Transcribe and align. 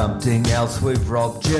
Something 0.00 0.46
else 0.46 0.80
with 0.80 1.06
Rob 1.08 1.42
G. 1.42 1.50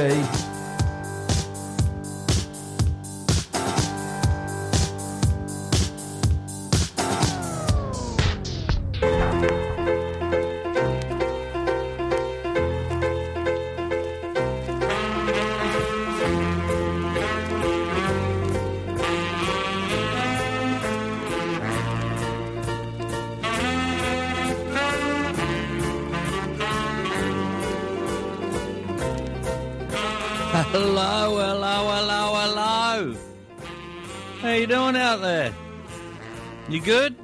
Good? 36.84 37.14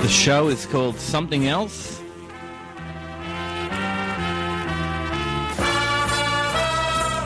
The 0.00 0.08
show 0.08 0.48
is 0.48 0.64
called 0.66 0.98
Something 1.00 1.48
Else. 1.48 2.00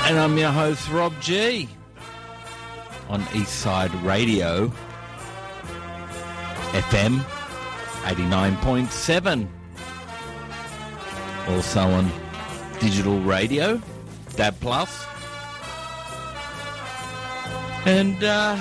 And 0.05 0.19
I'm 0.19 0.39
your 0.39 0.51
host, 0.51 0.91
Rob 0.91 1.13
G. 1.21 1.69
On 3.09 3.21
Eastside 3.25 3.93
Radio, 4.05 4.69
FM 6.73 7.21
89.7. 8.05 9.49
Also 11.49 11.81
on 11.81 12.11
digital 12.81 13.21
radio, 13.21 13.81
DAB 14.37 14.59
Plus, 14.61 15.05
and 17.85 18.23
uh, 18.25 18.57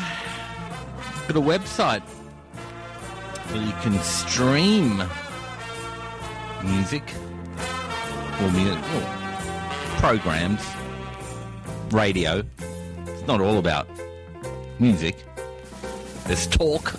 got 1.31 1.41
a 1.41 1.45
website 1.45 2.01
where 3.51 3.63
you 3.65 3.71
can 3.81 3.97
stream 4.03 5.01
music 6.61 7.03
or, 8.41 8.51
mu- 8.51 8.73
or 8.73 9.01
programs, 9.99 10.61
radio. 11.91 12.43
It's 13.07 13.25
not 13.27 13.39
all 13.39 13.59
about 13.59 13.87
music. 14.79 15.15
There's 16.25 16.47
talk. 16.47 16.95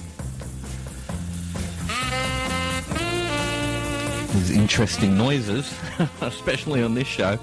There's 4.28 4.50
interesting 4.50 5.18
noises, 5.18 5.74
especially 6.22 6.82
on 6.82 6.94
this 6.94 7.08
show, 7.08 7.38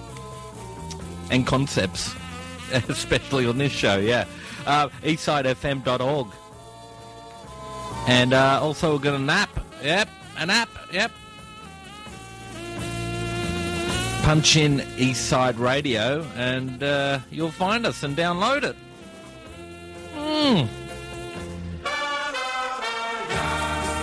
and 1.29 1.45
concepts, 1.45 2.15
especially 2.89 3.45
on 3.45 3.59
this 3.59 3.71
show. 3.71 3.97
Yeah, 3.97 4.25
uh, 4.65 4.89
eastsidefm.org, 5.03 6.27
and 8.09 8.33
uh, 8.33 8.59
also 8.59 8.93
we've 8.93 9.01
got 9.01 9.13
an 9.13 9.29
app. 9.29 9.49
Yep, 9.83 10.09
an 10.37 10.49
app. 10.49 10.69
Yep. 10.91 11.11
Punch 14.23 14.57
in 14.57 14.79
Eastside 14.97 15.59
Radio, 15.59 16.25
and 16.35 16.81
uh, 16.81 17.19
you'll 17.29 17.51
find 17.51 17.85
us 17.85 18.01
and 18.03 18.17
download 18.17 18.63
it. 18.63 18.75
Hmm. 20.15 20.65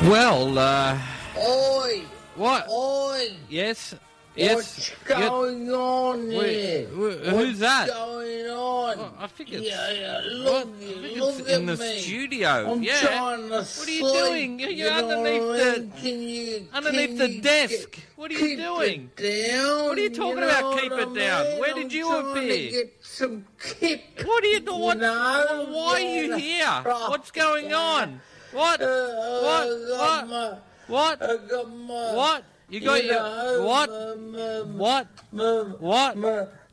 Well, 0.09 0.57
uh, 0.57 0.99
Oi! 1.37 2.03
what? 2.37 2.69
Oi! 2.71 3.31
Yes. 3.49 3.95
What's 4.39 4.91
going 5.05 5.71
on 5.73 6.29
Wait, 6.29 6.55
here? 6.55 6.87
wh- 6.89 7.25
who's 7.25 7.33
What's 7.33 7.59
that? 7.61 7.89
going 7.89 8.47
on? 8.51 8.95
Oh, 8.99 9.13
I 9.19 9.27
think 9.29 9.53
it's. 9.53 9.67
yeah, 9.67 9.93
yeah, 9.93 10.21
look, 10.31 10.69
I 10.69 10.71
think 10.85 11.17
look 11.17 11.39
it's 11.41 11.49
at 11.49 11.61
in 11.61 11.67
the 11.67 11.77
me. 11.77 11.99
studio. 12.01 12.49
I'm 12.73 12.83
yeah. 12.83 13.01
trying 13.01 13.49
to 13.49 13.49
What 13.49 13.89
are 13.89 13.91
you 13.91 14.01
sleep, 14.01 14.03
doing? 14.03 14.59
You're- 14.61 14.75
you're 14.75 14.89
you 14.93 15.03
know 15.03 15.09
underneath 15.09 15.43
what 15.43 15.61
I 15.61 15.65
the- 15.79 15.89
Can 16.03 16.21
you, 16.23 16.69
underneath 16.75 17.09
can 17.09 17.17
the 17.19 17.31
you 17.31 17.41
desk. 17.41 17.91
get- 17.93 18.05
What 18.17 18.31
are 18.31 18.35
you 18.35 18.41
keep 18.41 18.59
doing? 18.59 19.11
It 19.17 19.51
down, 19.53 19.85
What 19.89 19.99
are 19.99 20.01
you 20.03 20.11
talking 20.11 20.41
know 20.41 20.49
about, 20.49 20.79
keep 20.81 20.91
what 20.93 21.01
it 21.01 21.09
I 21.09 21.15
down? 21.15 21.45
mean? 21.49 21.59
Where 21.61 21.75
did 21.75 21.85
I'm 21.85 21.91
you 21.91 22.05
trying 22.07 22.23
to 22.25 22.31
appear? 22.41 22.71
get 22.71 22.95
some 23.03 23.47
kip. 23.59 24.03
What 24.25 24.45
are 24.45 24.47
you 24.49 24.61
doing? 24.61 24.81
What, 24.81 24.99
know, 24.99 25.67
why 25.71 25.93
are 25.95 26.01
you 26.01 26.37
yeah. 26.37 26.83
here? 26.83 26.93
What's 27.09 27.31
going 27.31 27.71
yeah. 27.71 27.77
on? 27.77 28.21
What? 28.53 28.81
Uh, 28.83 28.87
What? 28.87 29.67
I 29.67 29.89
got 29.89 29.99
What? 29.99 30.29
my- 30.29 30.59
What? 30.89 31.23
I 31.23 31.37
got 31.49 31.69
my- 31.75 32.15
What? 32.15 32.45
You 32.69 32.81
got 32.81 33.03
you 33.05 33.11
your 33.11 33.23
know, 33.23 33.63
what? 33.65 35.07
What? 35.31 35.81
What? 35.81 36.17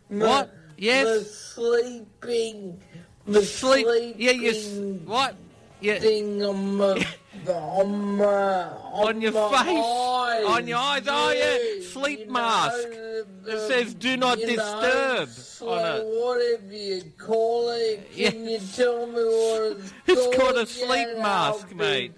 What? 0.09 0.53
Yes. 0.77 1.29
sleeping. 1.29 2.81
My 3.25 3.41
Sleep? 3.41 3.85
sleeping 3.85 4.21
Yeah. 4.21 4.31
You. 4.31 5.01
What? 5.05 5.35
Yeah. 5.81 5.99
Thing 5.99 6.43
on 6.43 6.77
my, 6.77 7.05
on 7.47 8.17
my, 8.17 8.63
On 8.93 9.21
your 9.21 9.33
my 9.33 9.49
face. 9.63 9.85
eyes. 9.85 10.45
On 10.45 10.67
your 10.67 10.77
eyes. 10.77 11.03
Oh, 11.07 11.31
yeah. 11.31 11.85
Sleep 11.87 12.19
you 12.25 12.31
mask. 12.31 12.75
know, 12.89 13.23
It 13.47 13.59
says 13.67 13.93
"Do 13.93 14.15
not 14.17 14.39
you 14.39 14.47
know, 14.47 14.53
disturb" 14.55 15.29
on 15.69 15.85
it. 15.85 16.05
Whatever 16.05 16.73
you 16.73 17.03
call 17.17 17.69
it, 17.69 18.11
can 18.15 18.45
Yeah. 18.45 18.51
you 18.51 18.59
tell 18.75 19.05
me 19.07 19.13
what 19.13 19.77
it's 19.77 19.93
It's 20.07 20.37
called? 20.37 20.57
a 20.57 20.65
sleep 20.65 21.17
mask, 21.17 21.73
mate. 21.75 22.17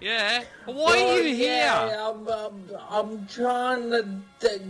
Yeah. 0.00 0.44
Why 0.66 1.02
are 1.02 1.18
you 1.20 1.34
here? 1.34 1.56
Yeah, 1.56 2.08
I'm, 2.10 2.28
I'm, 2.28 2.70
I'm 2.88 3.26
trying 3.26 3.90
to, 3.90 4.08
to 4.40 4.60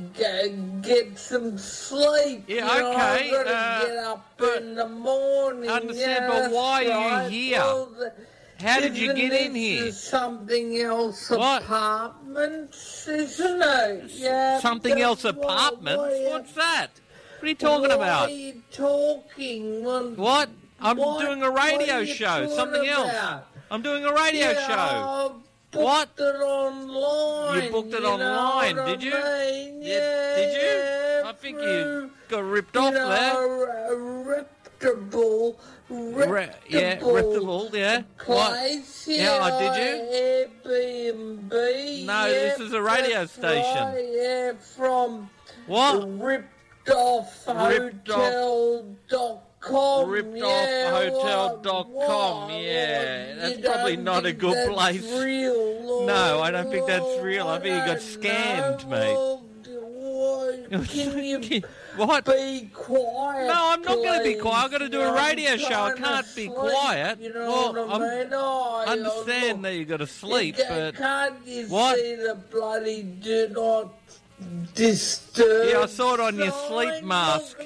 get, 0.83 1.19
some 1.19 1.59
sleep. 1.59 2.45
Yeah, 2.47 2.75
you 2.75 2.81
know, 2.81 2.93
okay, 2.93 3.31
to 3.31 3.39
uh, 3.41 3.87
get 3.87 3.97
up 3.99 4.33
but- 4.37 4.63
in 4.63 4.75
the 4.75 4.89
morning. 4.89 5.69
Understand, 5.71 6.25
yeah, 6.25 6.29
but 6.29 6.53
why 6.53 6.87
are 6.87 7.25
you 7.25 7.29
here? 7.31 7.59
Well, 7.59 7.87
the- 7.87 8.13
How 8.61 8.81
did 8.81 8.97
you 8.97 9.13
get 9.13 9.33
in 9.33 9.55
here? 9.55 9.93
Something 9.93 10.79
else 10.79 11.31
What? 11.31 11.63
apartments, 11.63 13.07
isn't 13.07 13.63
it? 13.63 14.11
Yeah. 14.13 14.61
Something 14.61 15.01
else 15.01 15.25
apartments? 15.25 15.99
what 15.99 16.33
What's 16.33 16.53
that? 16.55 16.89
What 17.39 17.45
are 17.45 17.49
you 17.49 17.55
talking 17.55 17.91
about? 17.93 18.29
are 18.31 18.33
you 18.33 18.63
talking? 18.73 19.85
Well, 19.85 20.11
What? 20.11 20.49
I'm 20.81 20.97
what- 20.97 21.21
doing 21.21 21.43
a 21.43 21.51
radio 21.51 22.05
show. 22.05 22.49
Something 22.49 22.87
else. 22.89 23.43
I'm 23.71 23.83
doing 23.83 24.05
a 24.05 24.13
radio 24.13 24.51
Yeah, 24.51 24.67
show. 24.67 24.75
I 24.75 25.29
booked 25.71 25.85
What? 25.85 26.11
it 26.19 26.23
online. 26.23 27.65
You 27.65 27.71
booked 27.71 27.95
it 27.95 28.03
know 28.03 28.13
online, 28.15 28.77
what 28.77 28.99
did 29.01 29.13
I 29.15 29.51
you? 29.51 29.63
mean? 29.73 29.83
Yeah, 29.83 29.89
Yeah, 29.93 30.37
did 30.37 30.53
you? 30.55 30.69
yeah, 30.69 31.23
I 31.29 31.33
think 31.35 31.61
you 31.61 32.11
got 32.29 32.45
ripped 32.45 32.75
you 32.75 32.81
off 32.81 32.95
know, 32.95 33.09
there. 33.09 33.93
a 33.93 33.97
reputable, 33.97 35.61
Re- 35.91 36.51
yeah, 36.69 36.81
reputable 37.01 37.13
reputable, 37.15 37.71
yeah. 37.73 38.03
What? 38.27 38.51
Place. 38.53 39.09
Yeah, 39.09 39.39
oh, 39.43 39.59
did 39.59 39.77
you? 39.85 40.69
Airbnb. 40.71 42.07
No, 42.07 42.27
yeah, 42.27 42.33
this 42.33 42.61
is 42.61 42.73
a 42.73 42.81
radio 42.83 43.27
station. 43.27 43.85
Right, 43.85 44.09
yeah, 44.11 44.53
from 44.77 45.29
What? 45.67 46.19
ripped 46.21 46.89
off 46.91 47.47
Ripped 47.47 48.09
off- 48.11 48.85
hotel.com. 49.61 50.37
yeah, 50.37 50.91
RippedOffHotel.com, 51.01 51.93
what- 51.93 52.53
yeah, 52.61 53.29
what- 53.29 53.37
that's 53.39 53.61
probably 53.67 53.97
don't 53.97 54.27
a 54.27 54.33
good 54.33 54.55
that's 54.57 54.71
place. 54.71 55.13
Real, 55.23 56.07
No, 56.07 56.41
I 56.41 56.51
don't 56.51 56.71
think 56.71 56.87
that's 56.87 57.05
oh, 57.05 57.23
real. 57.23 57.49
I 57.49 57.59
think 57.59 57.75
you 57.77 57.85
got 57.87 57.99
scammed, 57.99 58.85
know. 58.85 58.91
mate. 58.91 59.45
Can 60.89 61.25
you 61.25 61.63
what? 61.97 62.25
be 62.27 62.69
quiet? 62.75 63.47
No, 63.47 63.55
I'm 63.57 63.81
not 63.83 63.97
gonna 64.03 64.23
be 64.23 64.35
quiet. 64.35 64.65
I've 64.65 64.71
gotta 64.71 64.89
do 64.89 65.01
a 65.01 65.13
radio 65.15 65.57
show. 65.57 65.83
I 65.83 65.93
can't 65.95 66.27
be 66.37 66.47
sleep, 66.47 66.55
quiet. 66.55 67.21
You 67.21 67.33
know 67.33 67.73
Well, 67.73 67.87
what 67.87 68.03
I 68.03 68.19
mean? 68.25 68.29
Oh, 68.33 68.85
I 68.87 68.93
understand 68.93 69.65
that 69.65 69.75
you've 69.75 69.89
got 69.89 69.97
to 69.99 70.07
sleep, 70.07 70.59
you 70.59 70.65
but 70.69 70.95
can't 70.97 71.35
you 71.47 71.67
What? 71.69 71.97
see 71.97 72.15
the 72.17 72.35
bloody 72.51 73.03
do 73.03 73.49
not 73.53 73.95
disturb? 74.75 75.69
Yeah, 75.69 75.81
I 75.81 75.87
saw 75.87 76.15
it 76.15 76.21
on 76.21 76.37
your 76.37 76.51
sleep 76.69 77.05
mask. 77.05 77.57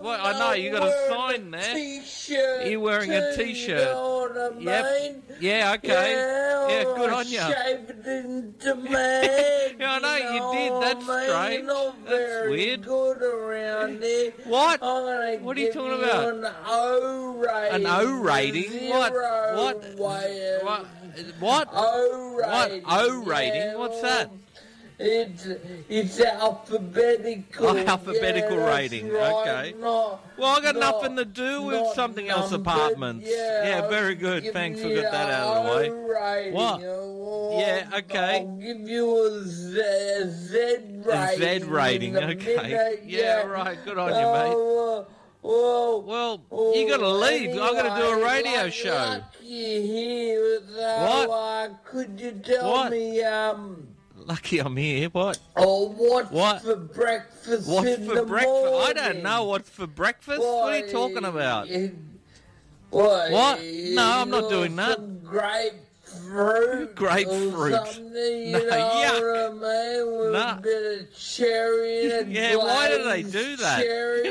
Well, 0.00 0.06
I 0.20 0.38
know, 0.38 0.52
you 0.52 0.70
got 0.72 0.84
a 0.86 1.08
sign 1.08 1.50
there. 1.50 1.74
T-shirt. 1.74 2.66
You're 2.66 2.80
wearing 2.80 3.12
a 3.12 3.36
t-shirt. 3.36 3.78
You 3.80 3.84
know 3.84 4.28
what 4.32 4.36
I 4.36 4.58
Yep. 4.58 4.84
mean? 5.02 5.22
yeah, 5.40 5.72
okay, 5.74 6.12
Yeah, 6.14 6.68
yeah, 6.68 6.84
good 6.84 7.10
I 7.10 7.14
on 7.18 7.28
you. 7.28 7.40
Shaved 7.40 8.06
in 8.06 8.54
demand. 8.58 9.30
Yeah, 9.80 9.92
I 9.94 9.98
know 9.98 10.16
you 10.16 10.40
oh, 10.42 10.52
did. 10.52 10.70
know 10.72 10.80
That's 10.80 11.06
what 11.06 11.16
I 11.16 11.20
mean? 11.20 11.58
strange. 11.60 11.66
Not 11.66 12.04
That's 12.04 12.48
weird. 12.50 12.82
Good 12.84 13.22
around 13.22 14.00
there. 14.02 14.30
What? 14.44 14.80
What 15.42 15.56
are 15.56 15.60
you 15.60 15.72
talking 15.72 16.04
about? 16.04 16.34
An 16.34 16.46
O 16.66 17.36
rating. 17.38 17.74
An 17.76 17.86
O 17.86 18.20
rating? 18.20 18.88
What? 18.90 19.12
What? 19.14 19.84
What? 19.96 20.86
What? 21.38 21.68
O 21.72 22.32
What? 22.42 22.70
rating. 22.70 22.84
O 22.86 23.22
rating? 23.24 23.54
Yeah, 23.54 23.76
What's 23.76 24.02
that? 24.02 24.30
It's 25.02 25.46
it's 25.88 26.20
alphabetical. 26.20 27.68
Oh, 27.68 27.76
alphabetical 27.86 28.58
yeah, 28.58 28.68
rating, 28.76 29.08
right, 29.10 29.32
okay. 29.32 29.74
not- 29.80 30.20
Well, 30.36 30.58
I 30.58 30.60
got 30.60 30.76
not- 30.76 30.96
nothing 31.02 31.16
to 31.16 31.24
do 31.24 31.62
with 31.62 31.94
something 31.94 32.28
else 32.28 32.52
apartments. 32.52 33.26
Yeah, 33.26 33.66
Yeah, 33.66 33.88
very 33.88 34.14
good. 34.14 34.52
Thanks 34.52 34.78
for 34.82 34.88
getting 34.88 35.04
that 35.04 35.30
out 35.30 35.56
of 35.56 35.64
the 35.64 35.70
way. 35.70 35.88
rating. 35.88 36.52
What? 36.54 36.80
Yeah, 36.80 37.88
okay. 37.98 38.40
I'll 38.40 38.56
give 38.56 38.86
you 38.86 39.26
a 39.26 39.42
Z, 39.46 39.80
a 39.80 40.30
Z 40.30 40.58
A 40.58 41.08
rating. 41.08 41.62
Z 41.64 41.70
rating, 41.70 42.16
okay. 42.18 42.56
minute, 42.56 43.02
Yeah, 43.06 43.46
right, 43.46 43.78
good 43.84 43.96
on 43.96 44.08
you, 44.10 44.14
mate. 44.14 44.52
Uh, 45.02 45.04
well, 45.42 46.42
Well, 46.50 46.76
you 46.76 46.86
gotta 46.86 47.08
leave. 47.08 47.52
I 47.52 47.72
gotta 47.72 47.98
do 48.02 48.08
a 48.20 48.22
radio 48.22 48.68
show. 48.68 49.22
here, 49.40 50.60
though, 50.60 51.26
What? 51.26 51.30
Uh, 51.30 51.74
could 51.86 52.20
you 52.20 52.32
tell 52.32 52.70
What? 52.70 52.90
me, 52.90 53.22
um, 53.22 53.86
Lucky 54.26 54.58
I'm 54.58 54.76
here. 54.76 55.08
Oh, 55.14 55.18
what? 55.18 55.38
oh, 55.56 55.88
what's 55.96 56.30
What? 56.30 56.62
for 56.62 56.76
breakfast 56.76 57.68
What's 57.68 57.96
for 57.96 58.24
breakfast? 58.24 58.74
I 58.74 58.92
don't 58.92 59.22
know 59.22 59.44
what's 59.44 59.70
for 59.70 59.86
breakfast. 59.86 60.40
What 60.40 60.72
are 60.72 60.78
you 60.78 60.92
talking 60.92 61.24
about? 61.24 61.68
What? 62.90 63.30
What? 63.30 63.60
No, 63.62 64.02
I'm 64.02 64.30
not 64.30 64.50
doing 64.50 64.76
that. 64.76 64.96
Some 64.96 65.18
grapefruit. 66.30 66.94
Grapefruit. 66.94 67.72
Or 67.72 67.86
something, 67.86 68.12
No, 68.52 68.60
yuck. 68.60 68.70
what 68.70 69.40
I 69.40 69.50
mean? 69.50 70.18
With 70.18 70.32
No. 70.32 70.40
a 70.40 70.60
bit 70.62 71.00
of 71.00 71.18
cherry 71.18 72.12
and 72.12 72.32
Yeah, 72.32 72.56
why 72.56 72.88
do 72.88 73.04
they 73.04 73.22
do 73.22 73.56
that? 73.56 73.80
Cherry 73.82 74.28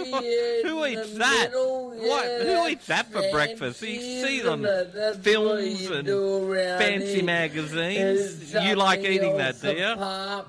Who 0.63 0.84
in 0.84 1.00
eats 1.00 1.13
that? 1.18 1.50
middle, 1.51 1.90
What? 1.92 2.25
yeah, 2.25 2.44
Who 2.63 2.68
eats 2.69 2.88
that 2.88 3.12
for 3.12 3.22
breakfast? 3.31 3.81
You 3.81 4.00
see 4.00 4.40
it 4.40 4.48
on? 4.48 4.62
That's 4.62 5.18
films 5.18 5.90
and 5.90 6.07
Fancy 6.07 7.22
magazines. 7.22 8.54
You 8.54 8.75
like 8.75 9.02
eating 9.02 9.38
that, 9.38 9.62
do 9.62 9.72
you? 9.72 9.95
Well, 9.98 10.45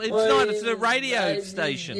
it's 0.00 0.10
well, 0.10 0.38
not. 0.38 0.48
It's 0.48 0.62
a 0.62 0.76
radio 0.76 1.40
station. 1.40 1.96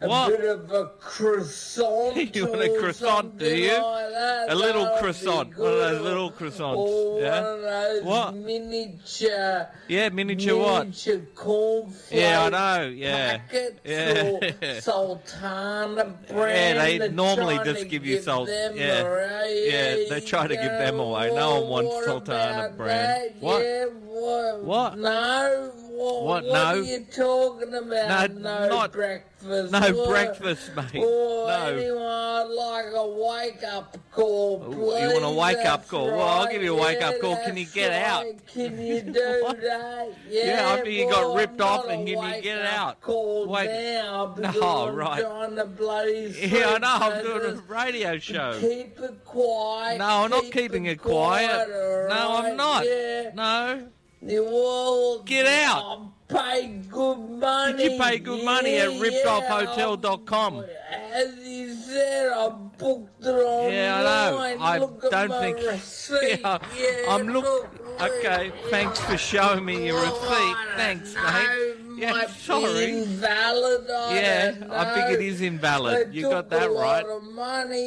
A, 0.00 0.08
What? 0.08 0.28
bit 0.30 0.44
of 0.48 0.70
a 0.70 0.86
croissant. 1.00 2.16
You 2.36 2.46
want 2.46 2.62
a 2.62 2.78
croissant, 2.78 3.36
do 3.36 3.46
you? 3.46 3.72
like. 3.72 4.04
A 4.48 4.54
little 4.54 4.84
That'd 4.84 4.98
croissant, 5.00 5.58
one 5.58 5.72
of 5.72 5.78
those 5.78 6.00
little 6.02 6.30
croissants, 6.30 6.76
Or 6.76 7.20
yeah? 7.20 7.40
One 7.42 7.52
of 7.54 7.62
those 7.62 8.02
What? 8.04 8.34
miniature. 8.36 9.68
Yeah, 9.88 10.08
miniature 10.10 10.56
what? 10.56 10.86
Miniature 10.86 11.20
cornflakes. 11.34 12.12
Yeah, 12.12 12.42
I 12.44 12.48
know, 12.48 12.86
yeah. 12.88 13.40
Yeah. 13.84 14.22
Or 14.64 14.80
Sultana 14.80 16.14
Bran. 16.28 16.76
Yeah, 16.76 16.84
they 16.84 16.98
They're 16.98 17.10
normally 17.10 17.58
just 17.64 17.88
give 17.88 18.06
you 18.06 18.20
salt- 18.22 18.48
yeah. 18.48 19.02
Yeah, 19.48 19.96
they 20.10 20.22
try 20.24 20.46
to 20.46 20.54
give 20.54 20.64
them 20.64 21.00
away. 21.00 21.34
No 21.34 21.60
one 21.62 21.68
wants 21.70 21.94
What 21.94 22.04
Sultana 22.04 22.72
that? 22.78 23.34
What? 23.40 23.62
Yeah, 23.64 23.84
what? 24.06 24.64
What? 24.64 24.98
No. 24.98 25.72
What, 25.98 26.22
What? 26.22 26.44
what 26.44 26.52
No. 26.52 26.64
are 26.64 26.76
you 26.76 27.00
talking 27.12 27.74
about? 27.74 28.30
No, 28.30 28.40
No, 28.40 28.68
not- 28.68 28.92
breakfast. 28.92 29.72
No 29.72 30.06
breakfast, 30.06 30.70
mate. 30.76 31.02
Oh, 31.04 31.46
No. 31.48 31.76
anyone 31.76 32.56
like 32.56 32.86
a 32.94 33.06
wake 33.06 33.64
up 33.64 33.96
call, 34.12 34.62
Oh, 34.64 34.72
please. 34.72 35.02
you 35.02 35.12
want 35.20 35.24
a 35.24 35.30
wake 35.30 35.58
up 35.66 35.80
That's 35.80 35.90
call? 35.90 36.06
Well, 36.06 36.20
I'll 36.20 36.46
give 36.46 36.62
you 36.62 36.76
a 36.78 36.80
wake 36.80 37.02
up 37.02 37.14
Yeah, 37.14 37.20
call. 37.20 37.36
Can 37.36 37.56
you 37.56 37.66
get 37.66 37.92
out? 37.92 38.24
Can 38.46 38.80
you 38.84 39.00
do 39.02 39.12
that? 39.12 40.08
Yeah, 40.28 40.44
Yeah, 40.46 40.72
after 40.72 40.90
you 40.90 41.10
got 41.10 41.34
ripped 41.34 41.60
off 41.60 41.84
and 41.88 42.06
can 42.06 42.06
you 42.06 42.14
get 42.42 42.58
wake-up 42.58 42.78
out? 42.78 43.00
Call 43.00 43.46
Wake- 43.48 43.68
now 43.70 44.34
No, 44.38 44.42
because 44.52 44.88
I'm 44.88 44.94
right. 44.94 45.20
trying 45.20 45.56
to 45.56 45.64
bloody 45.66 46.34
Yeah, 46.48 46.74
I 46.74 46.78
know. 46.78 46.88
I'm 47.16 47.24
doing 47.24 47.58
a 47.58 47.62
radio 47.72 48.18
show. 48.18 48.56
Keep 48.60 49.00
it 49.00 49.24
quiet. 49.24 49.98
No, 49.98 50.06
I'm 50.24 50.30
not 50.30 50.50
keeping 50.52 50.86
it 50.86 51.00
quiet. 51.02 51.50
all 51.50 52.08
No, 52.08 52.36
I'm 52.36 52.56
not. 52.56 52.84
Yeah. 52.86 53.30
No. 53.34 53.88
You 54.20 54.46
all 54.46 55.22
Get 55.22 55.46
out. 55.46 56.10
I 56.30 56.34
paid 56.60 56.90
good 56.90 57.18
money. 57.18 57.76
Did 57.76 57.92
you 57.92 57.98
pay 57.98 58.18
good 58.18 58.44
money 58.44 58.76
at 58.76 58.88
rippedoffhotel.com? 58.90 60.56
yeah. 60.56 60.64
As 61.12 61.34
you 61.38 61.74
said, 61.74 62.32
I 62.32 62.48
booked 62.48 63.24
it 63.24 63.28
online. 63.28 63.72
Yeah, 63.72 63.96
I 63.96 64.02
know. 64.02 64.62
I 64.64 64.78
look 64.78 65.10
don't 65.10 65.30
think. 65.30 65.56
Receipt. 65.66 66.40
Yeah, 66.40 66.58
yeah, 66.76 67.14
I'm 67.14 67.28
look. 67.28 67.68
Okay, 68.00 68.52
thanks 68.70 69.00
for 69.00 69.16
showing 69.16 69.64
me 69.64 69.86
your 69.86 70.00
receipt. 70.00 70.14
Alright, 70.14 70.76
Thanks, 70.76 71.14
no, 71.14 71.22
mate. 71.22 71.74
Yeah, 71.98 72.26
sorry. 72.28 72.92
Invalid, 73.02 73.90
I 73.90 74.14
Yeah, 74.20 74.54
I 74.70 74.94
think 74.94 75.18
it 75.18 75.24
is 75.24 75.40
invalid. 75.40 76.12
They 76.12 76.16
You 76.16 76.30
got 76.30 76.48
that 76.50 76.70
right. 76.70 77.04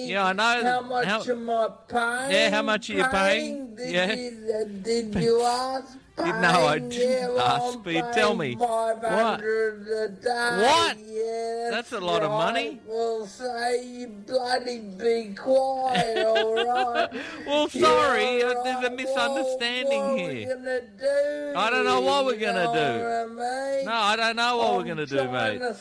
Yeah, 0.08 0.26
I 0.26 0.34
know. 0.34 0.64
How 0.64 0.82
much 0.82 1.06
How- 1.06 1.22
am 1.22 1.50
I 1.50 1.68
paying? 1.88 2.32
Yeah, 2.32 2.50
how 2.50 2.62
much 2.62 2.90
are 2.90 2.94
you 2.94 3.06
paying? 3.06 3.76
Did 3.76 3.90
Yeah. 3.90 4.14
You, 4.14 4.54
uh, 4.54 4.84
did 4.84 5.16
you 5.24 5.42
ask? 5.44 5.98
No, 6.18 6.68
I 6.68 6.78
Paying? 6.80 6.90
didn't 6.90 7.40
ask, 7.40 7.80
but 7.84 8.14
tell 8.14 8.36
me. 8.36 8.56
What? 8.56 9.02
a 9.80 10.10
day. 10.10 10.58
What? 10.62 10.98
Yeah, 11.00 11.70
That's 11.72 11.92
a 11.94 12.00
lot 12.00 12.22
of 12.22 12.30
right. 12.32 12.38
money. 12.54 12.82
Well, 12.86 13.26
say 13.26 13.84
you 13.86 14.08
bloody 14.28 14.80
be 14.80 15.34
quiet, 15.36 16.26
all 16.28 16.54
right? 16.68 17.10
Well, 17.48 17.70
sorry, 17.70 18.40
Yeah, 18.40 18.46
uh, 18.46 18.54
all 18.58 18.64
there's 18.64 18.86
a 18.86 18.90
misunderstanding 18.92 20.00
Well, 20.00 20.16
here. 20.18 20.48
What 20.48 20.58
we 20.58 20.64
gonna 20.64 20.82
do? 21.00 21.54
I 21.58 21.70
don't 21.70 21.86
know 21.86 22.02
what 22.02 22.26
we're 22.26 22.38
gonna 22.38 22.72
do. 22.74 22.80
I 22.80 23.26
mean? 23.78 23.86
No, 23.86 23.94
I 23.94 24.16
don't 24.16 24.36
know 24.36 24.58
what 24.58 24.78
we're 24.78 24.84
gonna 24.84 25.06
do, 25.06 25.28
mate. 25.32 25.60
to 25.60 25.74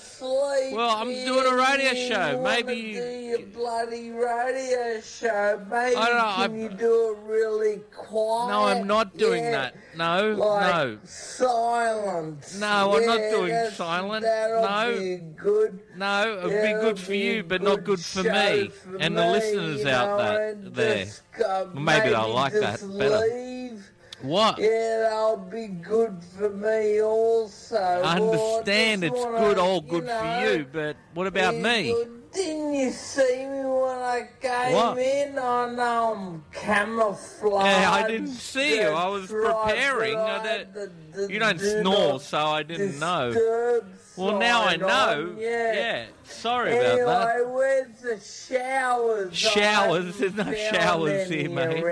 Well, 0.74 0.90
I'm 0.90 1.08
doing 1.08 1.46
a 1.46 1.56
radio 1.56 1.94
show. 1.94 2.40
Maybe 2.42 2.74
you- 2.74 3.00
do 3.00 3.08
your 3.10 3.38
bloody 3.46 4.10
radio 4.10 5.00
show. 5.00 5.60
Maybe 5.70 5.96
I 5.96 6.06
don't 6.06 6.16
know, 6.18 6.32
can 6.46 6.52
I- 6.54 6.62
you 6.62 6.68
do 6.70 7.12
it 7.12 7.30
really 7.30 7.80
quiet? 7.94 8.48
No, 8.48 8.64
I'm 8.66 8.86
not 8.86 9.16
doing 9.18 9.44
Yeah, 9.44 9.50
that. 9.50 9.74
No, 9.96 10.19
Like 10.28 10.74
no. 10.74 10.98
silence. 11.04 12.58
No, 12.58 12.96
I'm 12.96 13.06
not 13.06 13.18
doing 13.30 13.48
that's- 13.48 13.76
silent. 13.76 14.24
No. 14.24 14.96
be 14.98 15.16
good. 15.36 15.80
No, 15.96 16.38
it'd 16.38 16.62
be 16.62 16.72
good 16.80 16.98
for 16.98 17.14
you, 17.14 17.42
but 17.42 17.62
not 17.62 17.84
good 17.84 18.00
for 18.00 18.22
me 18.22 18.68
for 18.68 18.96
and 18.98 19.16
the 19.16 19.26
listeners 19.26 19.84
out 19.86 20.18
know, 20.18 20.70
there. 20.70 21.04
just, 21.04 21.22
uh, 21.44 21.66
maybe 21.74 22.10
they'll 22.10 22.32
like 22.32 22.52
that 22.52 22.80
better. 22.98 23.18
Leave. 23.26 23.90
What? 24.22 24.58
Yeah, 24.58 25.08
that'll 25.08 25.36
be 25.50 25.68
good 25.68 26.22
for 26.36 26.50
me 26.50 27.00
also. 27.00 27.76
I 27.76 28.16
understand 28.18 29.02
Well, 29.02 29.14
it's 29.14 29.24
wanna, 29.24 29.38
good, 29.38 29.58
all 29.58 29.80
good 29.80 30.04
know, 30.06 30.18
for 30.18 30.44
you, 30.52 30.66
but 30.70 30.96
what 31.14 31.26
about 31.26 31.54
me? 31.54 31.94
Didn't 32.32 32.74
you 32.74 32.90
see 32.92 33.44
me 33.46 33.64
when 33.64 33.98
I 33.98 34.28
came 34.40 34.72
What? 34.72 34.98
in? 34.98 35.36
I 35.38 35.70
know 35.74 36.14
I'm 36.16 36.44
camouflaged. 36.52 37.66
Yeah, 37.66 37.90
I 37.92 38.06
didn't 38.08 38.28
see 38.28 38.76
you. 38.80 38.88
I 38.88 39.08
was 39.08 39.26
preparing. 39.26 40.16
I 40.16 40.36
I 40.38 40.42
don't- 40.46 40.74
the- 40.74 40.90
the 41.26 41.32
You 41.32 41.38
don't 41.40 41.58
do 41.58 41.80
snore, 41.80 42.20
so 42.20 42.38
I 42.38 42.62
didn't 42.62 42.98
know. 43.00 43.80
Well, 44.16 44.38
now 44.38 44.64
I 44.64 44.76
know. 44.76 45.34
Yeah. 45.38 45.72
Yeah, 45.72 46.04
sorry 46.24 46.72
Anyway, 46.72 47.00
about 47.00 47.26
that. 47.26 47.48
where's 47.48 48.00
the 48.02 48.20
showers? 48.20 49.34
Showers? 49.36 50.18
There's 50.18 50.34
no 50.34 50.52
showers 50.52 51.28
here, 51.28 51.48
mate. 51.50 51.82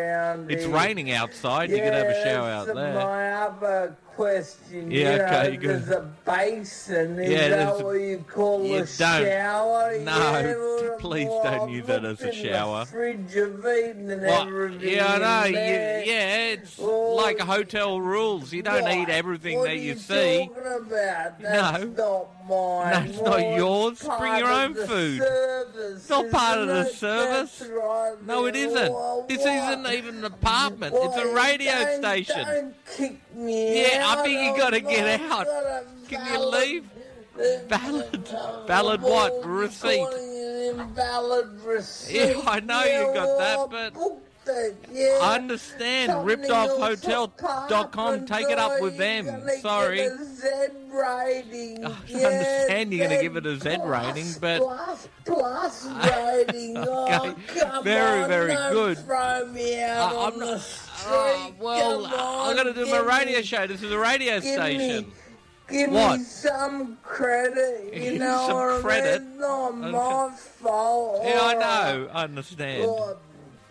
It's 0.51 0.65
here. 0.65 0.75
raining 0.75 1.11
outside. 1.13 1.71
You 1.71 1.79
could 1.79 1.95
have 1.95 2.07
a 2.07 2.23
shower 2.25 2.49
out 2.51 2.67
there. 2.67 2.95
My 2.95 3.33
other 3.33 3.97
question. 4.19 4.91
Yeah, 4.91 5.15
you 5.17 5.23
okay, 5.23 5.57
know. 5.57 5.79
There's 5.79 5.89
a 5.91 6.11
basin. 6.27 7.19
Is 7.21 7.31
Yeah, 7.31 7.49
that 7.51 7.85
what 7.85 7.93
you 7.93 8.25
call 8.29 8.65
You 8.65 8.79
a 8.79 8.87
shower? 8.87 9.97
No, 10.01 10.19
yeah, 10.41 10.97
please 10.99 11.29
well, 11.29 11.45
don't 11.45 11.61
I've 11.63 11.71
use 11.71 11.87
that 11.87 12.05
as 12.05 12.21
a 12.23 12.33
shower. 12.33 12.85
fridge 12.85 13.37
of 13.37 13.61
eating 13.65 14.11
and 14.11 14.23
Well, 14.23 14.43
everything. 14.49 14.89
yeah, 14.93 15.07
I 15.15 15.19
know. 15.19 15.45
You, 15.51 15.57
yeah, 15.57 16.37
it's 16.51 16.77
Well, 16.79 17.17
like 17.17 17.39
a 17.39 17.45
hotel 17.45 18.01
rules. 18.01 18.53
You 18.53 18.63
don't 18.63 18.83
What? 18.83 18.97
eat 18.97 19.09
everything 19.09 19.59
what 19.59 19.67
that 19.67 19.73
are 19.75 19.77
you 19.77 19.93
you 19.93 19.99
see. 19.99 20.49
talking 20.49 20.73
about? 20.89 21.41
That's 21.41 21.41
No. 21.41 21.85
not 22.05 22.38
mine. 22.49 22.91
That's 23.07 23.21
not 23.23 23.41
yours. 23.57 24.03
Bring 24.19 24.37
your 24.39 24.49
own 24.51 24.75
food. 24.75 25.23
It's 25.23 26.09
not 26.09 26.31
part 26.31 26.59
of 26.59 26.69
the 26.69 26.85
service. 26.87 27.63
Right. 27.71 28.15
No, 28.27 28.47
it 28.47 28.57
isn't. 28.57 29.29
This 29.29 29.41
isn't 29.41 29.87
even 29.87 30.19
an 30.19 30.25
apartment. 30.25 30.95
It's 30.99 31.17
a 31.17 31.35
radio 31.35 31.73
don't- 31.73 32.03
station. 32.03 32.45
Don't 32.45 32.75
kick 32.97 33.35
me 33.35 33.83
Yeah, 33.83 34.05
I 34.07 34.23
think 34.23 34.41
you 34.41 34.51
I've 34.53 34.59
gotta 34.59 34.81
get 34.81 35.21
out. 35.23 35.47
Can 36.09 36.33
you 36.33 36.47
leave? 36.47 36.85
Valid. 37.69 38.29
Valid 38.67 39.03
what? 39.03 39.45
Receipt. 39.47 40.07
invalid 40.71 41.61
receipt. 41.63 42.15
Yeah, 42.37 42.43
I 42.47 42.61
know 42.61 42.83
you 42.85 43.15
got 43.15 43.39
that, 43.39 43.71
but- 43.95 44.19
booked 44.49 44.89
yeah. 44.93 45.19
I 45.23 45.35
understand. 45.37 46.13
Something 46.13 46.39
RippedOffHotel.com. 46.39 47.73
apartment, 47.85 48.29
Take 48.29 48.49
it 48.51 48.59
up 48.59 48.81
with 48.81 48.97
them. 48.97 49.27
Sorry. 49.61 49.97
Get 49.99 50.13
a 50.13 50.25
Z 50.25 50.49
rating. 50.91 51.85
I 51.85 51.95
yeah, 52.07 52.27
understand 52.27 52.93
you're 52.93 53.07
gonna 53.09 53.21
give 53.23 53.37
it 53.37 53.47
a 53.47 53.59
Z 53.61 53.79
rating, 53.85 54.27
but- 54.41 54.61
plus 54.63 55.09
plus 55.25 55.87
rating. 56.05 56.77
Oh, 56.79 57.07
Okay, 57.29 57.61
come 57.61 57.85
very, 57.85 58.23
on, 58.23 58.29
very 58.29 58.55
don't 58.55 58.73
good. 58.73 58.99
Throw 58.99 59.47
me 59.53 59.81
out 59.83 60.13
Uh, 60.13 60.19
on 60.19 60.33
I'm 60.33 60.39
not. 60.41 60.61
Uh, 61.07 61.51
well, 61.61 62.07
on, 62.07 62.51
I'm 62.51 62.57
gonna 62.57 62.73
do 62.75 62.87
my 62.87 62.99
radio 63.01 63.39
me- 63.39 63.45
show. 63.45 63.67
This 63.67 63.83
is 63.83 63.93
a 63.93 63.99
radio 63.99 64.41
give 64.41 64.55
station. 64.55 65.07
Me, 65.09 65.13
give 65.71 65.91
What? 65.91 66.19
me 66.19 66.25
some 66.25 66.97
credit. 67.03 67.91
You 67.95 68.01
Give 68.13 68.21
know 68.21 68.47
some 68.49 68.57
what 68.57 68.69
I 68.69 68.73
mean? 68.73 68.83
credit? 68.83 69.23
It's 69.23 69.41
not 69.41 69.71
my 69.77 70.31
fault. 70.37 71.23
Yeah, 71.25 71.41
I 71.43 71.55
know. 71.55 72.09
I 72.13 72.25
understand. 72.25 72.87
What? 72.91 73.21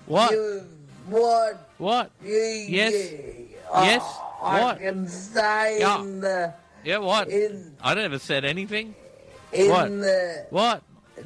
What? 0.07 0.31
You, 0.31 0.63
what? 1.07 1.69
What? 1.77 2.11
You, 2.23 2.33
Yes. 2.33 2.93
yeah. 2.93 3.83
Yes? 3.83 4.03
Oh, 4.05 4.39
I 4.43 4.61
What? 4.63 4.79
can 4.79 5.07
stay 5.07 5.77
Yeah. 5.79 5.99
in 6.01 6.21
the 6.21 6.53
Yeah, 6.83 6.97
what? 6.99 7.27
in 7.29 7.75
I 7.83 7.93
never 7.93 8.17
said 8.19 8.45
anything. 8.45 8.95
in 9.51 9.69
What? 9.69 9.89
the 9.89 10.45
What? 10.49 10.83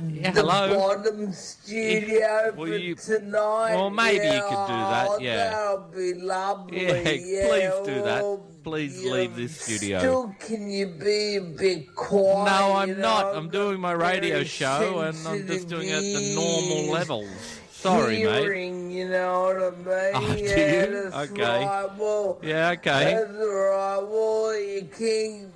Yeah, 0.10 0.32
the 0.32 0.42
hello? 0.42 0.74
bottom 0.96 1.34
studio 1.34 2.54
Well, 2.56 2.66
for 2.66 2.68
you- 2.78 2.96
tonight. 2.96 3.76
well, 3.76 3.90
maybe 3.90 4.26
you 4.26 4.32
yeah, 4.32 4.40
could 4.40 4.68
do 4.68 4.80
that, 4.94 5.08
oh, 5.10 5.18
yeah. 5.20 5.36
That'll 5.50 5.78
be 5.94 6.14
lovely. 6.14 6.88
Yeah, 6.88 7.10
Yeah, 7.10 7.48
please 7.50 7.86
do 7.86 8.02
that. 8.04 8.40
Please 8.64 9.04
you- 9.04 9.12
leave 9.12 9.36
this 9.36 9.60
oh, 9.60 9.64
studio. 9.76 10.00
Still, 10.00 10.36
can 10.40 10.70
you 10.72 10.88
be 10.88 11.36
a 11.36 11.42
bit 11.42 11.94
quiet? 11.96 12.46
No, 12.46 12.74
I'm 12.76 12.90
you 12.90 12.96
not. 12.96 13.34
know, 13.34 13.38
I'm 13.40 13.50
doing 13.50 13.80
my 13.82 13.92
radio 13.92 14.44
show 14.46 15.00
and 15.00 15.18
I'm 15.28 15.46
just 15.46 15.68
doing 15.68 15.90
it 15.90 15.94
at 15.96 16.02
the 16.02 16.36
normal 16.36 16.92
levels. 16.94 17.60
Sorry, 17.82 18.24
mate. 18.24 18.42
Hearing, 18.44 18.92
you 18.92 19.10
know 19.10 19.42
what 19.42 19.58
I 19.58 19.70
mean? 19.72 20.12
Oh, 20.14 20.36
do 20.36 20.44
yeah, 20.44 20.86
you? 20.86 20.98
Okay. 21.14 21.42
right. 21.66 21.90
Well, 21.98 22.38
Yeah, 22.44 22.70
okay. 22.78 23.16
That's 23.16 23.32
right. 23.32 23.98
Well, 24.08 24.56
you 24.60 24.88
can. 24.98 25.52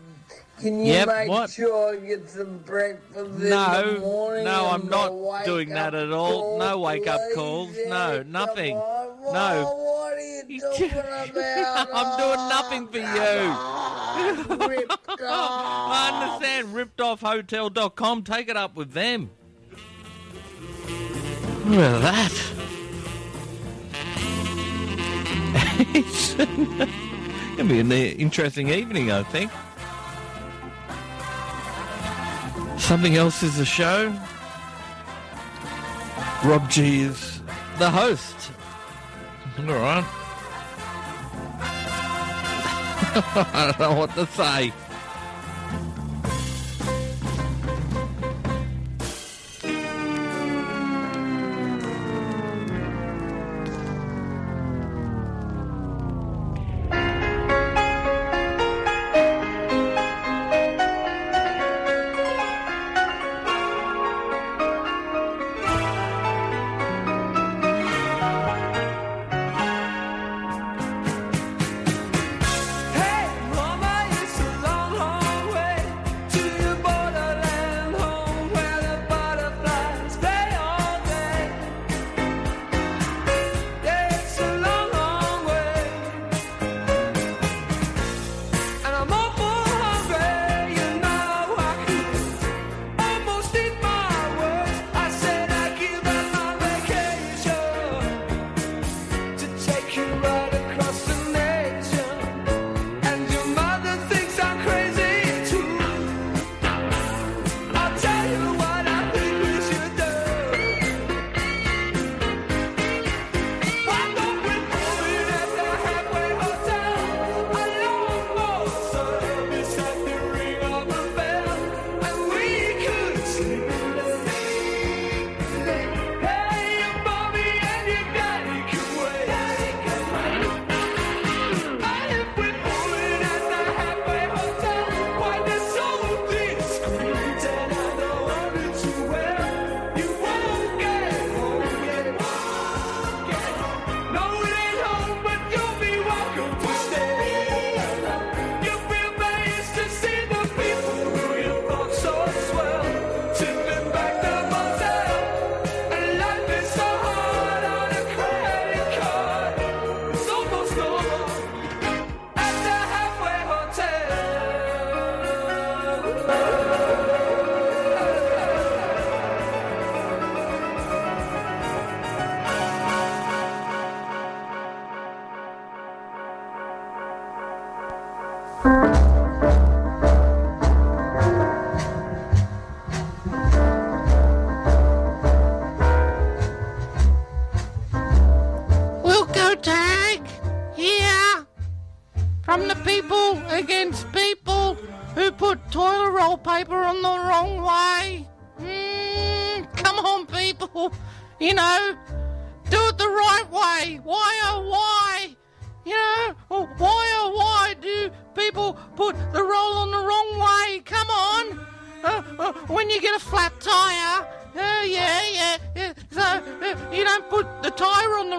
Can 0.59 0.79
you 0.79 0.93
Yep, 0.93 1.07
make 1.09 1.29
what? 1.29 1.49
sure 1.49 1.93
I 1.93 1.97
get 1.97 2.29
some 2.29 2.59
breakfast 2.59 3.29
in 3.29 3.39
the 3.41 3.49
No, 3.49 3.99
morning? 3.99 4.45
no, 4.45 4.67
I'm 4.69 4.87
not 4.87 5.43
doing 5.45 5.69
that 5.69 5.93
at 5.93 6.11
all. 6.13 6.57
No 6.57 6.79
wake-up 6.79 7.19
calls. 7.35 7.75
No, 7.87 8.23
nothing. 8.23 8.75
No. 8.75 9.21
What 9.21 10.13
are 10.13 10.19
you 10.47 10.61
talking 10.61 10.91
about? 10.91 11.89
I'm 11.93 12.17
doing 12.17 12.49
nothing 12.49 12.87
for 12.87 12.97
you. 12.99 14.61
you. 14.63 14.67
Ripped 14.79 15.21
off. 15.21 15.91
I 15.91 16.21
understand. 16.23 16.69
Rippedoffhotel.com. 16.73 18.23
Take 18.23 18.47
it 18.49 18.55
up 18.57 18.75
with 18.75 18.93
them. 18.93 19.29
Look 21.65 21.79
at 21.79 22.01
that. 22.01 22.31
it's 25.95 26.35
going 26.35 26.87
to 27.57 27.63
be 27.63 27.79
an 27.79 27.91
uh, 27.91 27.95
interesting 27.95 28.69
evening, 28.69 29.11
I 29.11 29.23
think. 29.23 29.51
Something 32.79 33.15
else 33.15 33.41
is 33.41 33.57
the 33.57 33.65
show. 33.65 34.13
Rob 36.43 36.69
G 36.69 37.01
is 37.01 37.41
the 37.79 37.89
host. 37.89 38.51
All 39.57 39.65
right. 39.65 40.05
I 43.35 43.73
don't 43.75 43.79
know 43.79 43.97
what 43.97 44.13
to 44.13 44.27
say. 44.27 44.71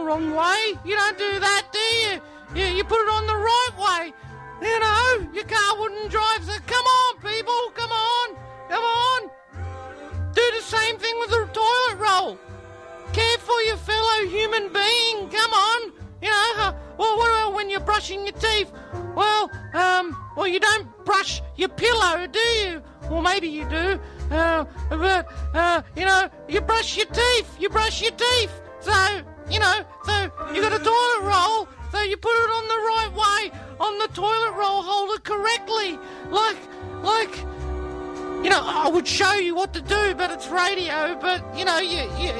Wrong 0.06 0.30
way. 0.30 0.78
You 0.84 0.94
don't 0.94 1.18
do 1.18 1.40
that, 1.40 1.64
do 1.72 1.78
you? 1.78 2.20
You, 2.54 2.76
you 2.76 2.84
put 2.84 3.00
it 3.02 3.10
on 3.10 3.26
the 3.26 3.34
right 3.34 3.74
way. 3.76 4.12
You 4.62 4.80
know, 4.80 5.32
your 5.34 5.44
car 5.44 5.80
wouldn't 5.80 6.10
drive. 6.10 6.44
So 6.44 6.52
come 6.66 6.86
on, 6.98 7.20
people, 7.20 7.62
come 7.74 7.90
on, 7.90 8.36
come 8.68 8.84
on. 8.84 9.30
Do 10.32 10.42
the 10.54 10.62
same 10.62 10.96
thing 10.96 11.14
with 11.18 11.30
the 11.30 11.48
toilet 11.52 11.98
roll. 11.98 12.38
Care 13.12 13.38
for 13.38 13.60
your 13.62 13.76
fellow 13.76 14.26
human 14.28 14.72
being. 14.72 15.28
Come 15.28 15.52
on. 15.52 15.92
You 16.22 16.30
know, 16.30 16.74
well, 16.98 17.16
what 17.18 17.28
about 17.28 17.54
when 17.54 17.68
you're 17.68 17.80
brushing 17.80 18.24
your 18.24 18.36
teeth? 18.36 18.70
Well, 19.14 19.50
um, 19.74 20.16
well, 20.36 20.46
you 20.46 20.60
don't 20.60 20.86
brush 21.04 21.42
your 21.56 21.68
pillow, 21.68 22.26
do 22.26 22.38
you? 22.38 22.82
Well, 23.10 23.22
maybe 23.22 23.48
you 23.48 23.68
do. 23.68 24.00
Uh, 24.30 24.64
but, 24.88 25.26
uh, 25.54 25.82
you 25.96 26.04
know, 26.04 26.28
you 26.48 26.60
brush 26.60 26.96
your 26.96 27.06
teeth. 27.06 27.56
You 27.58 27.68
brush 27.68 28.02
your 28.02 28.12
teeth. 28.12 28.52
So, 28.80 28.92
you 29.50 29.58
know, 29.58 29.84
so 30.04 30.30
you 30.52 30.60
got 30.62 30.72
a 30.72 30.82
toilet 30.82 31.22
roll. 31.22 31.68
So 31.92 32.00
you 32.02 32.16
put 32.16 32.30
it 32.30 32.50
on 32.50 32.68
the 32.68 32.80
right 32.92 33.12
way 33.14 33.58
on 33.80 33.98
the 33.98 34.08
toilet 34.08 34.52
roll 34.52 34.82
holder 34.82 35.20
correctly. 35.20 35.98
Like, 36.30 36.56
like, 37.02 37.36
you 38.42 38.50
know, 38.50 38.60
I 38.62 38.88
would 38.92 39.06
show 39.06 39.34
you 39.34 39.54
what 39.54 39.72
to 39.74 39.80
do, 39.80 40.14
but 40.14 40.30
it's 40.30 40.48
radio. 40.48 41.16
But 41.20 41.42
you 41.56 41.64
know, 41.64 41.78
you 41.78 42.02
you 42.18 42.32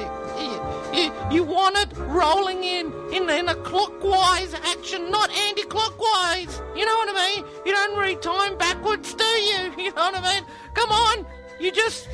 you, 0.93 1.11
You, 1.31 1.43
want 1.43 1.77
it 1.77 1.89
rolling 1.97 2.63
in, 2.63 2.93
in 3.11 3.29
in 3.29 3.49
a 3.49 3.55
clockwise 3.55 4.53
action, 4.53 5.09
not 5.09 5.29
anti-clockwise. 5.31 6.61
You 6.75 6.85
know 6.85 6.95
what 6.95 7.09
I 7.09 7.35
mean? 7.35 7.45
You 7.65 7.71
don't 7.71 7.97
read 7.97 8.21
time 8.21 8.57
backwards, 8.57 9.13
do 9.13 9.25
you? 9.25 9.73
You 9.77 9.91
know 9.93 10.11
what 10.11 10.15
I 10.15 10.33
mean? 10.33 10.43
Come 10.73 10.91
on, 10.91 11.25
you 11.59 11.71
just 11.71 12.07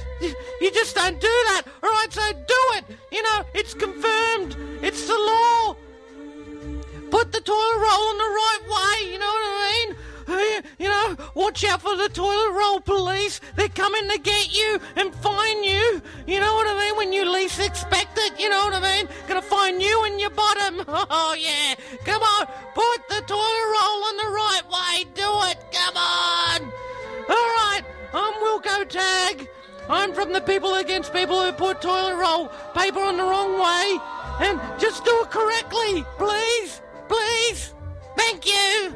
you 0.62 0.72
just 0.72 0.96
don't 0.96 1.20
do 1.20 1.28
that. 1.28 1.64
All 1.82 1.90
right, 1.90 2.12
so 2.12 2.22
do 2.32 2.62
it. 2.78 2.86
You 3.12 3.24
know, 3.24 3.44
it's 3.54 3.74
confirmed. 3.74 4.56
It's 4.82 5.08
the 5.08 5.14
law. 5.14 5.76
Put 7.10 7.32
the 7.32 7.42
toilet 7.42 7.78
roll 7.78 8.12
in 8.12 8.18
the 8.18 8.32
right 8.42 8.60
way. 8.68 9.12
You 9.14 9.20
know 9.20 9.26
what 9.26 9.46
I 9.46 9.86
mean? 9.88 9.96
You 10.80 10.88
know, 10.88 11.18
watch 11.36 11.64
out 11.66 11.82
for 11.82 11.96
the 11.96 12.10
toilet 12.10 12.52
roll 12.52 12.80
police. 12.80 13.40
They're 13.56 13.70
coming 13.70 14.10
to 14.10 14.18
get 14.20 14.56
you 14.56 14.80
and 14.96 15.14
find 15.16 15.64
you. 15.64 16.02
You 16.26 16.40
know 16.40 16.54
what 16.56 16.68
I 16.68 16.80
mean? 16.80 16.98
When 16.98 17.14
you 17.14 17.30
least 17.30 17.60
expect 17.60 18.18
it. 18.18 18.40
You 18.40 18.50
know 18.50 18.66
what 18.66 18.74
I 18.74 18.98
mean? 18.98 19.08
Gonna 19.28 19.42
find 19.42 19.82
you 19.82 20.06
in 20.06 20.20
your 20.20 20.32
bottom. 20.32 20.84
Oh 21.16 21.36
yeah. 21.38 21.76
Come 22.06 22.22
on, 22.22 22.46
put 22.74 23.00
the 23.10 23.22
toilet 23.28 23.68
roll 23.76 24.10
in 24.10 24.18
the 24.18 24.32
right 24.34 24.62
way. 24.76 25.04
Do 25.14 25.30
it. 25.52 25.58
Come 25.72 25.98
on. 25.98 26.62
All 27.30 27.50
right. 27.60 27.82
I'm 28.14 28.34
Wilko 28.34 28.88
Tagg. 28.88 29.48
I'm 29.90 30.14
from 30.14 30.32
the 30.32 30.42
people 30.42 30.76
against 30.76 31.14
people 31.14 31.42
who 31.44 31.52
put 31.52 31.82
toilet 31.82 32.16
roll 32.16 32.48
paper 32.74 33.00
on 33.00 33.18
the 33.18 33.24
wrong 33.24 33.60
way. 33.60 34.00
And 34.40 34.60
just 34.80 35.04
do 35.06 35.22
it 35.22 35.30
correctly, 35.30 36.06
please. 36.18 36.82
Please. 37.08 37.74
Thank 38.16 38.46
you. 38.46 38.96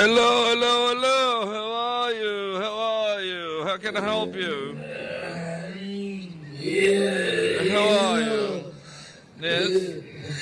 Hello, 0.00 0.48
hello, 0.48 0.94
hello. 0.94 1.52
How 1.52 1.72
are 1.76 2.12
you? 2.14 2.56
How 2.58 2.72
are 2.72 3.20
you? 3.20 3.64
How 3.66 3.76
can 3.76 3.98
I 3.98 4.00
help 4.00 4.34
you? 4.34 4.78
How 7.68 7.84
are 8.08 8.20
you? 8.22 8.64
Yes. 9.42 9.68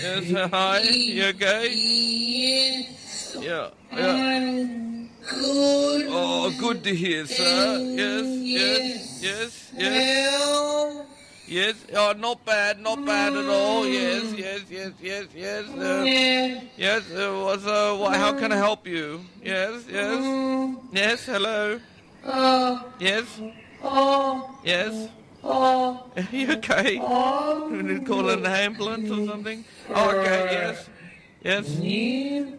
Yes. 0.01 0.51
Hi. 0.55 0.79
You 0.79 1.25
okay? 1.35 1.75
Yes, 1.75 3.37
Yeah. 3.43 3.71
Yeah. 3.91 4.67
Good. 5.29 6.07
Oh, 6.07 6.55
good 6.57 6.85
to 6.85 6.95
hear, 6.95 7.27
sir. 7.27 7.79
Yes. 7.99 8.27
Yes. 8.39 9.19
Yes. 9.21 9.73
Yes. 9.77 11.08
Yes. 11.49 11.77
Oh, 11.95 12.13
not 12.13 12.45
bad. 12.45 12.79
Not 12.81 13.05
bad 13.07 13.33
at 13.35 13.49
all. 13.49 13.87
Yes. 13.87 14.35
Yes. 14.37 14.61
Yes. 14.71 14.93
Yes. 15.01 15.27
Yes. 15.35 15.65
Uh, 15.69 16.05
yes. 16.77 17.11
Uh, 17.11 17.41
what's, 17.45 17.65
uh, 17.67 17.97
what, 17.97 18.15
how 18.17 18.33
can 18.33 18.53
I 18.53 18.57
help 18.57 18.87
you? 18.87 19.21
Yes. 19.43 19.85
Yes. 19.91 20.77
Yes. 20.93 21.25
Hello. 21.25 21.81
uh, 22.25 22.83
Yes. 23.01 23.25
oh, 23.83 24.59
Yes. 24.63 25.09
oh, 25.43 26.05
Are 26.17 26.23
you 26.33 26.53
okay? 26.53 26.99
We 27.71 27.83
need 27.83 28.01
to 28.01 28.05
call 28.07 28.29
an 28.29 28.45
ambulance 28.45 29.11
or 29.11 29.27
something? 29.27 29.65
Oh, 29.95 30.11
okay, 30.11 30.49
yes. 30.53 30.89
Yes. 31.43 32.58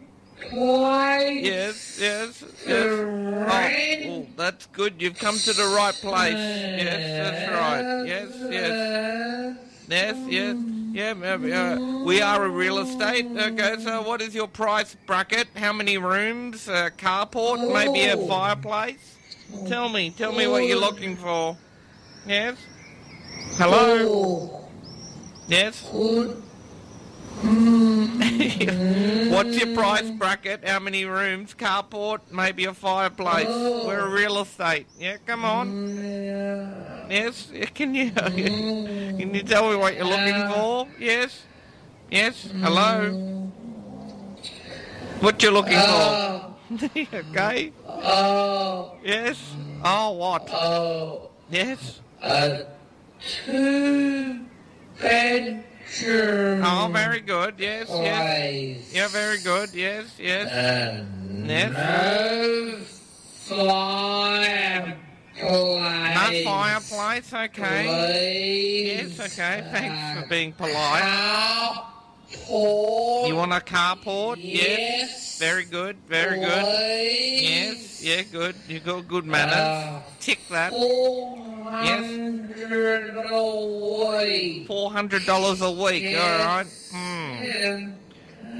Twice. 0.49 1.43
Yes, 1.43 1.97
yes, 1.99 2.43
yes. 2.65 2.85
Oh, 2.85 4.09
oh, 4.11 4.27
that's 4.37 4.65
good. 4.67 5.01
You've 5.01 5.17
come 5.19 5.37
to 5.37 5.53
the 5.53 5.73
right 5.75 5.93
place. 5.95 6.33
Yes, 6.35 7.01
that's 7.23 7.51
right. 7.51 8.05
Yes, 8.05 8.29
yes. 8.51 9.57
Yes, 9.89 10.15
yes. 10.29 10.55
Yeah, 10.91 11.13
maybe, 11.13 11.53
uh, 11.53 11.79
we 12.03 12.21
are 12.21 12.43
a 12.45 12.49
real 12.49 12.79
estate. 12.79 13.25
Okay, 13.25 13.75
so 13.83 14.01
what 14.01 14.21
is 14.21 14.33
your 14.33 14.47
price 14.47 14.95
bracket? 15.05 15.47
How 15.55 15.71
many 15.71 15.97
rooms? 15.97 16.67
A 16.67 16.91
carport? 16.97 17.71
Maybe 17.71 18.05
a 18.05 18.17
fireplace? 18.27 19.15
Tell 19.67 19.89
me, 19.89 20.09
tell 20.11 20.31
me 20.31 20.47
what 20.47 20.65
you're 20.65 20.79
looking 20.79 21.15
for. 21.15 21.57
Yes? 22.25 22.57
Hello? 23.57 24.07
Oh, 24.09 24.69
Yes? 25.47 25.83
Mm. 27.41 28.19
good. 28.65 29.31
What's 29.31 29.57
your 29.57 29.75
price 29.75 30.09
bracket? 30.11 30.67
How 30.67 30.79
many 30.79 31.05
rooms? 31.05 31.53
Carport? 31.53 32.19
Maybe 32.31 32.65
a 32.65 32.73
fireplace? 32.73 33.47
Oh. 33.47 33.87
We're 33.87 34.05
a 34.05 34.09
real 34.09 34.39
estate. 34.41 34.87
Yeah, 34.99 35.17
come 35.25 35.45
on. 35.45 35.69
Mm, 35.69 37.09
yes, 37.09 37.51
can 37.73 37.95
you 37.95 38.11
can 38.11 39.33
you 39.33 39.43
mm. 39.43 39.47
tell 39.47 39.69
me 39.69 39.75
what 39.77 39.95
you're 39.95 40.05
looking 40.05 40.35
uh. 40.35 40.53
for? 40.53 40.87
Yes, 40.99 41.43
yes. 42.11 42.49
Hello. 42.61 43.49
What 45.21 45.41
you're 45.43 45.51
looking 45.51 45.73
for? 45.73 45.79
Uh. 45.79 46.49
okay. 47.13 47.73
Oh, 47.87 48.95
Yes. 49.03 49.37
Oh, 49.83 50.11
what? 50.11 50.49
oh, 50.53 51.29
Yes. 51.49 51.99
a 52.21 52.65
two 53.19 54.45
bedroom 55.97 56.63
Oh, 56.65 56.89
very 56.91 57.19
good. 57.21 57.55
Yes, 57.57 57.87
yes. 57.89 58.93
Yeah, 58.93 59.07
very 59.07 59.39
good. 59.39 59.73
Yes, 59.73 60.05
yes. 60.19 60.49
And 60.51 61.47
Yes. 61.49 61.71
no 61.71 62.79
fireplace. 63.49 64.95
Not 66.15 66.33
fireplace. 66.45 67.33
Okay. 67.33 67.85
Yes. 68.97 69.19
Okay. 69.19 69.63
Thanks 69.71 70.21
for 70.21 70.27
being 70.29 70.51
polite. 70.53 71.83
Carport. 72.31 73.27
You 73.27 73.35
want 73.35 73.53
a 73.53 73.57
carport? 73.59 74.37
Yes. 74.39 75.37
Very 75.39 75.65
good. 75.65 75.97
Very 76.07 76.39
good. 76.39 76.65
Yes. 76.65 78.01
Yeah. 78.03 78.21
Good. 78.23 78.55
You 78.67 78.79
got 78.79 79.07
good 79.07 79.25
manners. 79.25 79.53
Uh, 79.55 80.01
Tick 80.19 80.39
that. 80.49 80.71
Four 80.71 81.37
hundred 81.63 83.15
a 83.31 84.21
week. 84.21 84.67
Four 84.67 84.91
hundred 84.91 85.25
dollars 85.25 85.61
a 85.61 85.71
week. 85.71 86.03
Yes. 86.03 86.21
All 86.21 86.45
right. 86.45 86.67
Hmm. 86.91 87.91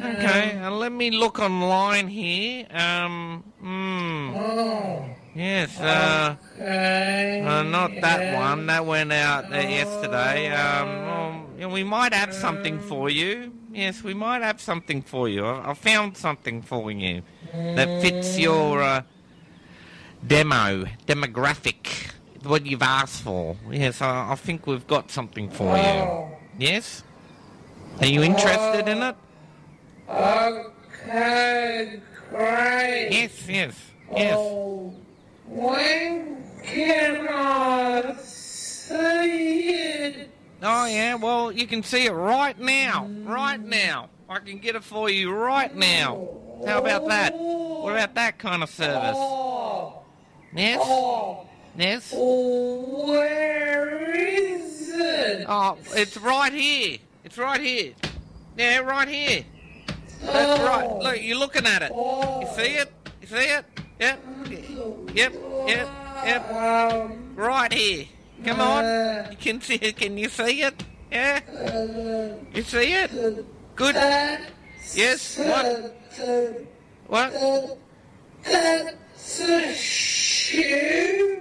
Okay. 0.04 0.58
Uh, 0.60 0.72
let 0.72 0.92
me 0.94 1.12
look 1.12 1.40
online 1.40 2.08
here. 2.08 2.66
Um. 2.72 3.44
Hmm. 3.60 4.36
Oh, 4.36 5.06
Yes. 5.36 5.80
Uh. 5.80 6.36
okay. 6.56 7.42
Uh, 7.46 7.64
not 7.64 7.92
that 8.02 8.36
one. 8.36 8.68
That 8.68 8.86
went 8.86 9.12
out 9.12 9.52
uh, 9.52 9.58
yesterday. 9.58 10.48
Um, 10.52 10.88
well, 11.06 11.46
yeah, 11.58 11.68
we 11.68 11.84
might 11.84 12.14
have 12.14 12.34
something 12.34 12.80
for 12.80 13.10
you. 13.10 13.52
Yes, 13.72 14.04
we 14.04 14.14
might 14.14 14.42
have 14.42 14.60
something 14.60 15.02
for 15.02 15.30
you. 15.30 15.46
I, 15.46 15.72
I 15.72 15.74
found 15.74 16.18
something 16.18 16.62
for 16.62 16.92
you 16.92 17.22
that 17.54 18.02
fits 18.02 18.38
your 18.40 18.82
uh, 18.82 19.04
demo, 20.26 20.86
demographic, 21.06 22.12
what 22.44 22.66
you've 22.66 22.82
asked 22.82 23.22
for. 23.22 23.56
Yes, 23.70 24.02
I, 24.02 24.32
I 24.32 24.36
think 24.36 24.66
we've 24.66 24.88
got 24.88 25.12
something 25.12 25.50
for 25.50 25.78
you. 25.78 25.84
Oh, 25.84 26.32
Yes? 26.58 27.04
Are 28.00 28.08
you 28.08 28.24
interested 28.24 28.88
in 28.88 29.04
it? 29.04 29.16
okay, 30.10 32.02
great. 32.30 33.10
Yes, 33.12 33.48
yes, 33.48 33.76
yes. 34.16 34.36
Oh, 34.38 34.94
when 35.46 36.44
can 36.64 37.28
I 37.30 38.16
see 38.22 39.70
it? 39.70 40.30
Oh 40.62 40.86
yeah, 40.86 41.16
well 41.16 41.52
you 41.52 41.68
can 41.68 41.84
see 41.84 42.06
it 42.06 42.12
right 42.12 42.58
now, 42.60 43.08
right 43.24 43.60
now. 43.60 44.10
I 44.28 44.40
can 44.40 44.60
get 44.60 44.76
it 44.76 44.84
for 44.84 45.10
you 45.10 45.32
right 45.32 45.74
now. 45.74 46.28
How 46.66 46.80
about 46.80 47.08
that? 47.08 47.34
What 47.34 47.94
about 47.94 48.16
that 48.16 48.38
kind 48.38 48.62
of 48.62 48.70
service? 48.70 49.18
Yes, 50.54 50.80
yes. 51.78 52.14
where 52.14 54.16
is 54.16 54.90
it? 54.90 55.46
Oh, 55.48 55.78
it's 55.92 56.18
right 56.18 56.52
here. 56.52 56.98
It's 57.24 57.38
right 57.38 57.62
here. 57.62 57.94
Yeah, 58.58 58.80
right 58.80 59.08
here. 59.08 59.46
That's 60.22 60.62
right. 60.62 60.92
Look, 61.00 61.24
you're 61.24 61.38
looking 61.38 61.66
at 61.66 61.82
it. 61.82 61.92
You 61.94 62.48
see 62.56 62.74
it? 62.74 62.92
You 63.22 63.28
see 63.28 63.36
it? 63.36 63.66
Yep. 64.00 64.20
Yep. 65.14 65.34
Yep. 65.68 65.90
Yep. 66.26 66.46
Right 67.36 67.74
here. 67.74 68.06
Come 68.46 68.62
on. 68.62 68.84
You 69.32 69.38
can 69.38 69.62
see 69.62 69.76
it. 69.76 69.98
Can 69.98 70.18
you 70.18 70.30
see 70.30 70.62
it? 70.62 70.84
Yeah. 71.12 71.40
You 72.54 72.64
see 72.64 72.94
it? 72.94 73.12
Good. 73.76 73.96
Yes. 74.94 75.38
What? 75.38 75.94
What? 77.08 77.78
That's 78.44 79.40
a 79.42 79.74
shoe. 79.74 81.36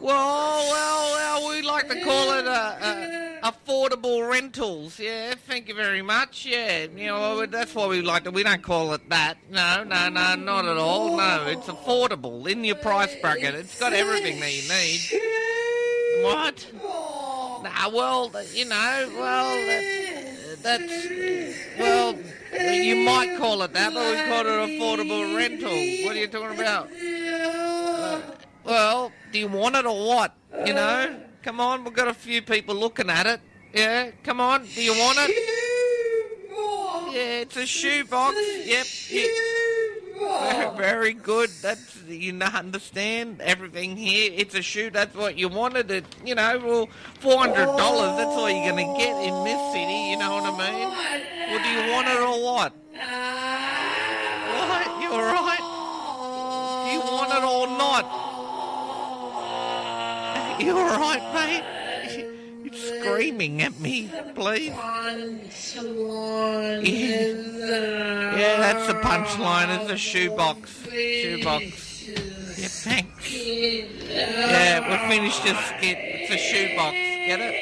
Well, 0.00 0.70
well, 0.70 1.12
well, 1.42 1.48
we 1.50 1.62
like 1.62 1.88
to 1.88 2.00
call 2.04 2.32
it 2.38 2.46
a, 2.46 3.40
a 3.40 3.50
affordable 3.50 4.28
rentals. 4.28 4.98
Yeah, 4.98 5.34
thank 5.34 5.68
you 5.68 5.74
very 5.74 6.02
much. 6.02 6.46
Yeah, 6.46 6.86
you 6.94 7.06
know 7.06 7.46
that's 7.46 7.74
why 7.74 7.86
we 7.88 8.00
like 8.00 8.24
to. 8.24 8.30
We 8.30 8.44
don't 8.44 8.62
call 8.62 8.92
it 8.94 9.08
that. 9.08 9.38
No, 9.50 9.82
no, 9.84 10.08
no, 10.08 10.36
not 10.36 10.66
at 10.66 10.76
all. 10.76 11.16
No, 11.16 11.46
it's 11.48 11.66
affordable 11.66 12.46
in 12.48 12.64
your 12.64 12.76
price 12.76 13.14
bracket. 13.20 13.54
It's 13.54 13.78
got 13.78 13.92
everything 13.92 14.38
that 14.40 14.52
you 14.52 14.68
need. 14.68 16.24
What? 16.24 16.66
Nah, 17.64 17.88
well, 17.90 18.30
you 18.54 18.66
know, 18.66 19.10
well, 19.16 19.56
that, 19.66 20.62
that's 20.62 21.08
well, 21.78 22.16
you 22.72 22.96
might 23.04 23.36
call 23.36 23.62
it 23.62 23.72
that, 23.72 23.92
but 23.94 24.10
we 24.10 24.16
call 24.28 24.46
it 24.46 24.80
affordable 24.80 25.36
rental. 25.36 25.70
What 26.06 26.16
are 26.16 26.20
you 26.20 26.28
talking 26.28 26.58
about? 26.60 26.88
Well, 28.68 29.12
do 29.32 29.38
you 29.38 29.48
want 29.48 29.76
it 29.76 29.86
or 29.86 30.06
what? 30.06 30.34
You 30.66 30.74
know, 30.74 31.18
come 31.42 31.58
on, 31.58 31.84
we've 31.84 31.94
got 31.94 32.08
a 32.08 32.14
few 32.14 32.42
people 32.42 32.74
looking 32.74 33.08
at 33.08 33.26
it. 33.26 33.40
Yeah, 33.72 34.10
come 34.22 34.40
on, 34.40 34.66
do 34.66 34.82
you 34.82 34.92
want 34.92 35.18
it? 35.20 35.30
Yeah, 37.10 37.40
it's 37.40 37.56
a 37.56 37.64
shoebox. 37.64 38.36
Yep. 38.66 38.86
yeah. 39.10 39.28
Very, 40.76 41.14
good. 41.14 41.48
That's 41.62 42.02
you 42.06 42.38
understand 42.38 43.40
everything 43.40 43.96
here. 43.96 44.32
It's 44.34 44.54
a 44.54 44.62
shoe. 44.62 44.90
That's 44.90 45.14
what 45.14 45.38
you 45.38 45.48
wanted. 45.48 45.90
It, 45.90 46.04
you 46.24 46.34
know, 46.34 46.60
well, 46.62 46.88
four 47.20 47.38
hundred 47.38 47.64
dollars. 47.64 48.16
That's 48.18 48.30
all 48.30 48.50
you're 48.50 48.68
gonna 48.68 48.98
get 48.98 49.16
in 49.22 49.44
this 49.44 49.72
city. 49.72 50.10
You 50.10 50.18
know 50.18 50.34
what 50.34 50.44
I 50.44 50.70
mean? 50.70 50.88
Well, 51.48 51.62
do 51.62 51.68
you 51.70 51.92
want 51.92 52.08
it 52.08 52.20
or 52.20 52.44
what? 52.44 52.72
What? 54.58 55.02
You 55.02 55.12
all 55.12 55.22
right? 55.22 55.64
Do 56.84 56.90
you 56.92 57.00
want 57.00 57.32
it 57.32 57.44
or 57.44 57.66
not? 57.78 58.27
You 60.58 60.76
all 60.76 60.98
right, 60.98 61.22
mate? 61.34 61.64
You're 62.64 62.74
screaming 62.74 63.62
at 63.62 63.78
me, 63.78 64.10
please. 64.34 64.72
Yeah, 68.36 68.56
that's 68.58 68.86
the 68.88 68.94
punchline. 68.94 69.80
It's 69.80 69.90
a 69.90 69.96
shoebox. 69.96 70.84
Shoebox. 70.90 72.08
Yeah, 72.58 72.68
thanks. 72.68 73.32
Yeah, 73.32 74.80
we 74.90 74.96
finished 75.14 75.42
this 75.44 75.58
skit. 75.66 75.98
It's 76.00 76.32
a 76.32 76.38
shoebox. 76.38 76.92
Get 76.92 77.40
it? 77.40 77.54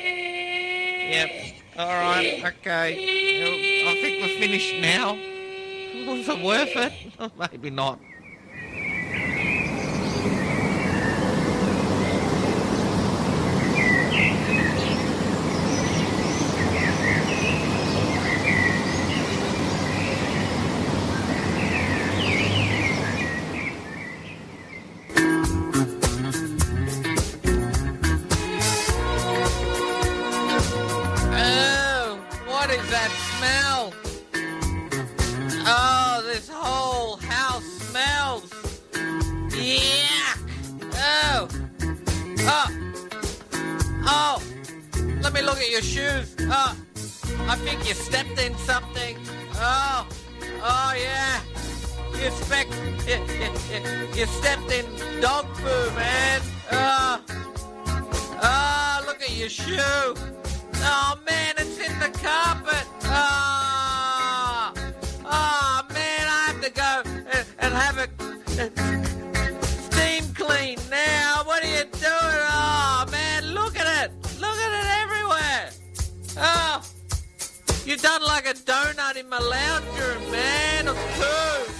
Yep. 1.13 1.31
All 1.79 1.89
right. 1.89 2.43
Okay. 2.45 3.85
I 3.87 4.01
think 4.01 4.23
we're 4.23 4.39
finished 4.41 4.75
now. 4.81 5.19
Was 6.07 6.29
it 6.29 6.43
worth 6.43 6.77
it? 6.77 6.93
Maybe 7.53 7.71
not. 7.71 7.99
You 77.87 77.97
done 77.97 78.23
like 78.23 78.47
a 78.47 78.55
donut 78.55 79.17
in 79.17 79.29
my 79.29 79.39
lounge 79.39 79.87
room, 79.99 80.31
man, 80.33 80.89
of 80.89 80.97
poo. 80.97 81.73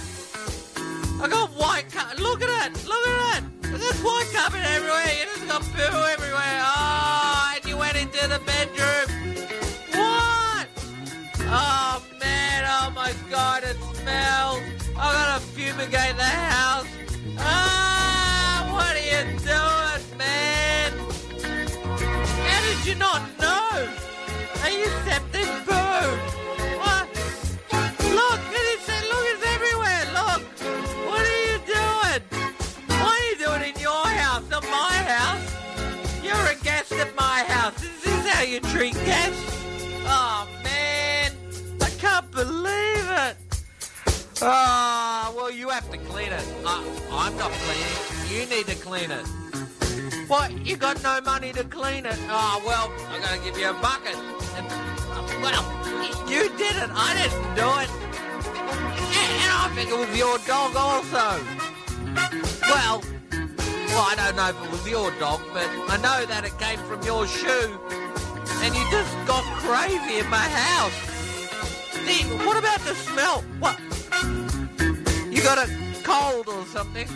I 1.21 1.27
got 1.27 1.49
white 1.49 1.91
carpet. 1.91 2.19
Look 2.19 2.41
at 2.41 2.71
it. 2.71 2.85
Look 2.85 3.07
at 3.07 3.43
it. 3.43 3.43
There's 3.63 3.99
white 4.01 4.29
carpet 4.33 4.61
everywhere. 4.63 5.05
You 5.19 5.25
just 5.25 5.47
got 5.47 5.61
poo 5.63 5.97
everywhere. 6.13 6.61
Oh, 6.63 7.53
and 7.55 7.65
you 7.65 7.75
went 7.75 7.97
into 7.97 8.25
the 8.25 8.39
bedroom. 8.45 9.07
What? 9.91 10.67
Oh 11.41 12.01
man. 12.21 12.63
Oh 12.65 12.89
my 12.95 13.13
God. 13.29 13.63
It 13.65 13.75
smells. 13.95 14.61
I 14.95 15.11
gotta 15.11 15.41
fumigate 15.41 16.15
the 16.15 16.23
house. 16.23 16.87
Ah, 17.37 18.69
what 18.71 18.95
are 18.95 19.07
you 19.11 19.23
doing, 19.39 20.17
man? 20.17 20.93
How 22.47 22.61
did 22.61 22.85
you 22.85 22.95
not 22.95 23.21
know? 23.39 24.06
You 24.69 24.85
septic 25.05 25.47
poo? 25.65 26.07
What? 26.81 27.07
Look, 28.19 28.41
it 28.51 28.65
is, 28.73 28.87
look, 29.09 29.25
it's 29.31 29.45
everywhere. 29.55 30.03
Look. 30.13 30.41
What 31.07 31.21
are 31.21 31.41
you 31.47 31.57
doing? 31.65 32.21
Why 32.99 33.13
are 33.15 33.25
you 33.29 33.37
doing 33.37 33.73
in 33.73 33.81
your 33.81 34.05
house, 34.05 34.43
not 34.49 34.63
my 34.63 34.93
house? 35.15 35.45
You're 36.23 36.47
a 36.51 36.55
guest 36.63 36.91
at 36.93 37.15
my 37.15 37.43
house. 37.47 37.81
Is 37.81 38.03
this 38.03 38.27
how 38.27 38.43
you 38.43 38.59
treat 38.59 38.93
guests? 39.05 39.41
Oh, 40.05 40.47
man. 40.63 41.31
I 41.81 41.89
can't 41.91 42.29
believe 42.31 43.09
it. 43.09 43.37
Ah, 44.41 45.33
well, 45.35 45.49
you 45.49 45.69
have 45.69 45.89
to 45.91 45.97
clean 45.97 46.31
it. 46.31 46.45
Uh, 46.65 46.83
I'm 47.11 47.35
not 47.37 47.51
cleaning. 47.51 47.97
You 48.29 48.45
need 48.53 48.67
to 48.67 48.75
clean 48.75 49.11
it. 49.11 49.25
What? 50.27 50.51
You 50.65 50.75
got 50.75 51.01
no 51.01 51.21
money 51.21 51.53
to 51.53 51.63
clean 51.63 52.05
it? 52.05 52.17
Oh, 52.29 52.61
well, 52.65 52.91
I'm 53.09 53.21
going 53.21 53.39
to 53.39 53.45
give 53.45 53.57
you 53.57 53.69
a 53.69 53.73
bucket. 53.73 54.15
Well, 55.41 55.63
you 56.27 56.49
did 56.57 56.75
it. 56.75 56.89
I 56.93 57.13
didn't 57.17 57.55
do 57.55 57.67
it. 57.83 57.89
And, 59.17 59.29
and 59.41 59.51
I 59.53 59.71
think 59.75 59.89
it 59.89 59.97
was 59.97 60.17
your 60.17 60.37
dog 60.39 60.75
also. 60.75 61.43
Well, 62.61 63.01
well, 63.87 64.05
I 64.05 64.15
don't 64.17 64.35
know 64.35 64.49
if 64.49 64.63
it 64.63 64.71
was 64.71 64.87
your 64.87 65.11
dog, 65.19 65.41
but 65.53 65.67
I 65.89 65.97
know 65.97 66.25
that 66.25 66.43
it 66.45 66.57
came 66.59 66.79
from 66.79 67.01
your 67.03 67.25
shoe. 67.27 67.79
And 68.61 68.75
you 68.75 68.83
just 68.91 69.13
got 69.25 69.43
crazy 69.61 70.19
in 70.19 70.29
my 70.29 70.37
house. 70.37 70.93
See, 72.05 72.23
what 72.45 72.57
about 72.57 72.79
the 72.81 72.95
smell? 72.95 73.41
What? 73.59 73.79
You 75.31 75.41
got 75.43 75.57
a 75.57 75.69
cold 76.03 76.47
or 76.47 76.65
something? 76.65 77.07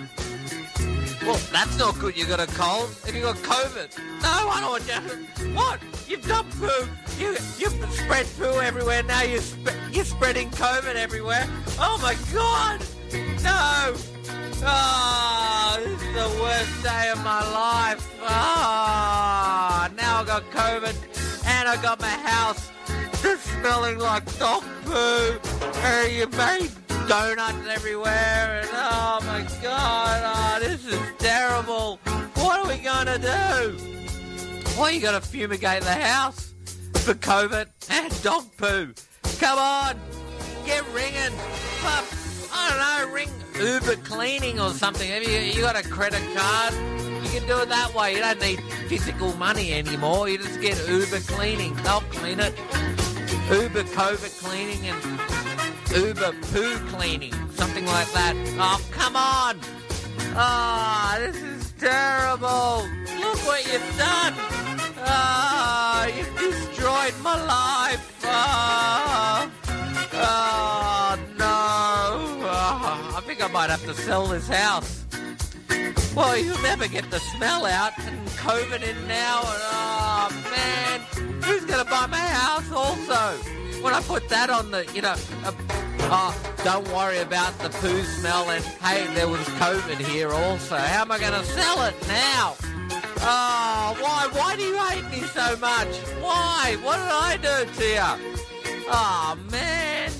Well, 1.23 1.39
that's 1.51 1.77
not 1.77 1.99
good. 1.99 2.17
You 2.17 2.25
got 2.25 2.39
a 2.39 2.47
cold. 2.47 2.89
Have 3.05 3.15
you 3.15 3.21
got 3.21 3.35
COVID? 3.37 3.97
No, 4.21 4.49
I 4.49 4.59
don't 4.61 4.71
want 4.71 4.87
you. 4.87 5.55
What? 5.55 5.79
You've 6.07 6.27
done 6.27 6.45
poo. 6.59 6.87
You 7.19 7.37
you've 7.57 7.93
spread 7.93 8.25
poo 8.37 8.59
everywhere. 8.59 9.03
Now 9.03 9.23
you're 9.23 9.41
sp- 9.41 9.77
you're 9.91 10.05
spreading 10.05 10.49
COVID 10.51 10.95
everywhere. 10.95 11.47
Oh 11.79 11.99
my 12.01 12.15
God! 12.33 12.81
No. 13.43 13.95
Oh, 14.63 15.77
this 15.83 16.01
is 16.01 16.13
the 16.13 16.41
worst 16.41 16.83
day 16.83 17.09
of 17.09 17.23
my 17.23 17.41
life. 17.51 18.07
Oh, 18.21 19.87
now 19.97 20.21
I 20.21 20.23
got 20.25 20.43
COVID 20.51 20.95
and 21.45 21.67
I 21.67 21.81
got 21.81 21.99
my 21.99 22.09
house 22.09 22.71
just 23.23 23.43
smelling 23.43 23.97
like 23.97 24.23
dog 24.37 24.63
poo. 24.85 25.39
Uh, 25.63 26.05
you 26.09 26.27
made 26.27 26.69
donuts 27.07 27.67
everywhere 27.67 28.61
and 28.61 28.69
oh 28.71 29.19
my 29.25 29.47
god, 29.63 30.21
oh, 30.23 30.59
this 30.63 30.85
is 30.85 30.99
terrible. 31.17 31.99
What 32.35 32.59
are 32.59 32.67
we 32.67 32.77
gonna 32.77 33.17
do? 33.17 33.77
Well, 34.77 34.91
you 34.91 35.01
gotta 35.01 35.21
fumigate 35.21 35.81
the 35.81 35.93
house 35.93 36.50
for 37.01 37.15
COVID 37.15 37.65
and 37.89 38.21
dog 38.21 38.45
poo. 38.57 38.93
Come 39.39 39.57
on, 39.57 39.99
get 40.65 40.83
ringing. 40.93 41.35
Pup, 41.81 42.05
I 42.53 42.69
don't 42.69 43.09
know, 43.09 43.13
ring 43.13 43.29
Uber 43.55 43.95
cleaning 44.03 44.59
or 44.59 44.69
something. 44.69 45.09
Have 45.09 45.23
you, 45.23 45.39
you 45.39 45.61
got 45.61 45.75
a 45.75 45.87
credit 45.87 46.21
card? 46.35 46.73
You 47.23 47.29
can 47.39 47.47
do 47.47 47.59
it 47.59 47.69
that 47.69 47.93
way. 47.95 48.13
You 48.13 48.19
don't 48.19 48.39
need 48.39 48.61
physical 48.87 49.33
money 49.37 49.73
anymore. 49.73 50.29
You 50.29 50.37
just 50.37 50.61
get 50.61 50.77
Uber 50.87 51.21
cleaning. 51.21 51.75
They'll 51.77 52.01
clean 52.11 52.39
it. 52.39 52.55
Uber 53.49 53.83
COVID 53.83 54.43
cleaning 54.43 54.85
and 54.85 55.97
Uber 55.97 56.33
poo 56.53 56.77
cleaning. 56.89 57.33
Something 57.51 57.85
like 57.87 58.11
that. 58.13 58.35
Oh, 58.59 58.79
come 58.91 59.15
on. 59.15 59.59
Ah, 60.35 61.17
this 61.19 61.35
is 61.41 61.71
terrible. 61.79 62.87
Look 63.19 63.37
what 63.47 63.65
you've 63.71 63.97
done. 63.97 64.60
Ah, 65.03 66.05
you've 66.07 66.35
destroyed 66.37 67.13
my 67.21 67.35
life. 67.45 68.21
Ah, 68.23 69.49
oh, 70.13 71.17
no. 71.37 72.47
Ah, 72.47 73.17
I 73.17 73.21
think 73.21 73.43
I 73.43 73.47
might 73.47 73.69
have 73.69 73.83
to 73.85 73.93
sell 73.93 74.27
this 74.27 74.47
house. 74.47 75.05
Well, 76.15 76.37
you'll 76.37 76.61
never 76.61 76.87
get 76.87 77.09
the 77.09 77.19
smell 77.19 77.65
out, 77.65 77.93
and 77.99 78.27
COVID 78.29 78.83
in 78.83 79.07
now, 79.07 79.39
and 79.39 79.61
oh 79.71 80.29
man, 80.51 80.99
who's 81.43 81.63
gonna 81.65 81.85
buy 81.85 82.05
my 82.07 82.17
house 82.17 82.69
also? 82.71 83.37
When 83.81 83.93
I 83.93 84.01
put 84.01 84.27
that 84.29 84.49
on 84.49 84.71
the, 84.71 84.85
you 84.93 85.01
know, 85.01 85.15
uh, 85.45 85.53
oh, 86.01 86.35
don't 86.63 86.87
worry 86.89 87.19
about 87.19 87.57
the 87.59 87.69
poo 87.69 88.03
smell, 88.03 88.49
and 88.49 88.63
hey, 88.83 89.07
there 89.15 89.27
was 89.29 89.39
COVID 89.57 89.97
here 89.99 90.31
also. 90.31 90.75
How 90.75 91.01
am 91.01 91.11
I 91.11 91.19
gonna 91.19 91.43
sell 91.45 91.81
it 91.83 91.95
now? 92.07 92.55
Oh, 93.23 93.95
why? 94.01 94.27
Why 94.31 94.55
do 94.55 94.63
you 94.63 94.77
hate 94.77 95.07
me 95.11 95.21
so 95.27 95.55
much? 95.57 95.95
Why? 96.21 96.75
What 96.81 96.97
did 96.97 97.07
I 97.07 97.37
do 97.37 97.65
to 97.71 97.85
you? 97.85 97.99
Oh 98.87 98.89
ah, 98.89 99.37
man. 99.51 100.11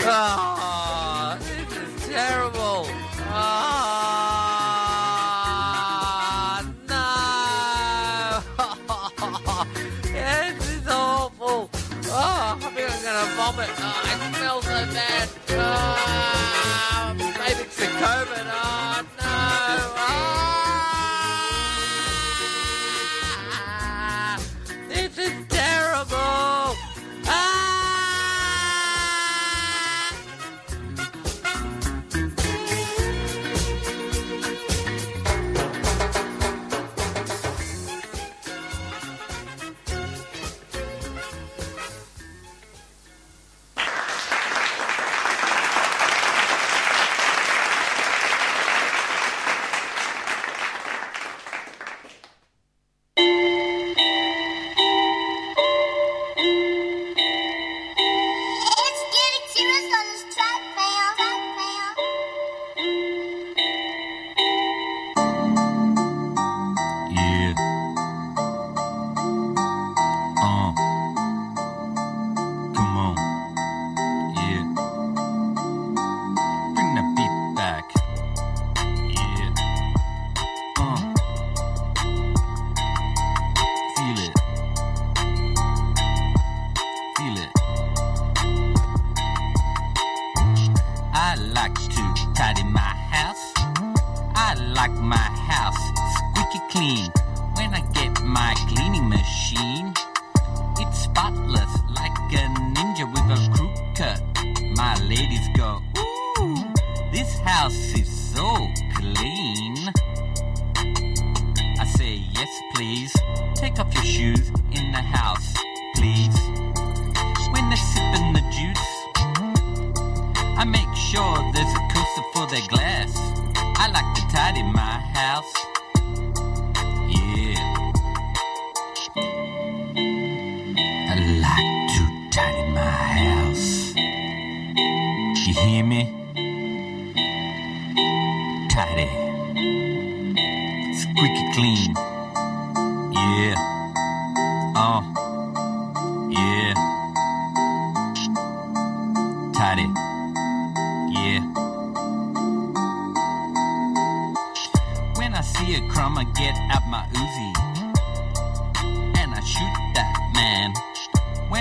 Oh, 0.00 1.38
this 1.38 1.70
is 1.76 2.08
terrible. 2.08 2.88
Oh, 3.28 3.46
no. 6.88 7.06
this 10.12 10.58
is 10.70 10.88
awful. 10.88 11.70
Oh, 12.08 12.58
I 12.60 12.70
think 12.74 12.90
I'm 12.90 13.02
gonna 13.04 13.26
vomit. 13.36 13.70
Oh, 13.78 14.02
it 14.04 14.18
smells 14.34 14.64
so 14.64 14.78
bad. 14.92 15.28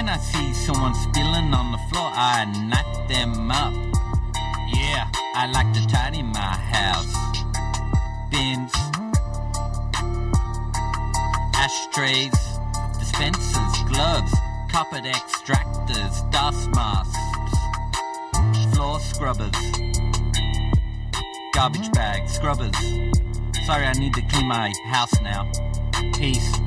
When 0.05 0.13
I 0.13 0.17
see 0.19 0.53
someone 0.53 0.93
spilling 0.93 1.51
on 1.51 1.71
the 1.71 1.79
floor, 1.89 2.11
I 2.13 2.45
knock 2.69 3.07
them 3.09 3.49
up. 3.49 3.73
Yeah, 4.71 5.09
I 5.33 5.49
like 5.51 5.73
to 5.73 5.87
tidy 5.87 6.21
my 6.21 6.39
house. 6.39 7.15
Bins, 8.29 8.71
ashtrays, 11.55 12.37
dispensers, 12.99 13.83
gloves, 13.89 14.31
carpet 14.69 15.05
extractors, 15.05 16.31
dust 16.31 16.69
masks, 16.75 17.55
floor 18.75 18.99
scrubbers, 18.99 19.57
garbage 21.51 21.91
bags, 21.93 22.31
scrubbers. 22.31 22.77
Sorry, 23.65 23.85
I 23.85 23.93
need 23.93 24.13
to 24.13 24.21
clean 24.21 24.47
my 24.47 24.71
house 24.85 25.19
now. 25.23 25.51
Peace. 26.13 26.64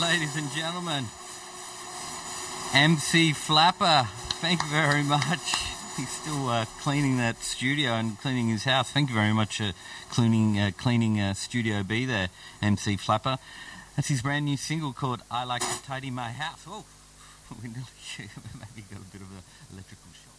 Ladies 0.00 0.36
and 0.36 0.50
gentlemen. 0.52 1.04
MC 2.74 3.32
Flapper, 3.32 4.06
thank 4.40 4.62
you 4.62 4.68
very 4.68 5.02
much. 5.02 5.54
He's 5.96 6.10
still 6.10 6.48
uh, 6.48 6.66
cleaning 6.80 7.16
that 7.18 7.42
studio 7.42 7.92
and 7.92 8.18
cleaning 8.20 8.48
his 8.48 8.64
house. 8.64 8.90
Thank 8.90 9.08
you 9.08 9.14
very 9.14 9.32
much, 9.32 9.60
uh, 9.60 9.72
cleaning 10.10 10.58
uh, 10.58 10.72
cleaning 10.76 11.34
Studio 11.34 11.82
B 11.82 12.04
there, 12.04 12.28
MC 12.60 12.96
Flapper. 12.96 13.38
That's 13.96 14.08
his 14.08 14.20
brand 14.22 14.44
new 14.44 14.56
single 14.56 14.92
called 14.92 15.22
"I 15.30 15.44
Like 15.44 15.62
to 15.62 15.82
Tidy 15.84 16.10
My 16.10 16.30
House." 16.30 16.64
Oh, 16.68 16.84
we 17.62 17.68
nearly 17.68 17.84
maybe 18.18 18.86
got 18.90 19.00
a 19.00 19.10
bit 19.10 19.22
of 19.22 19.30
an 19.30 19.42
electrical 19.72 20.10
shock 20.12 20.36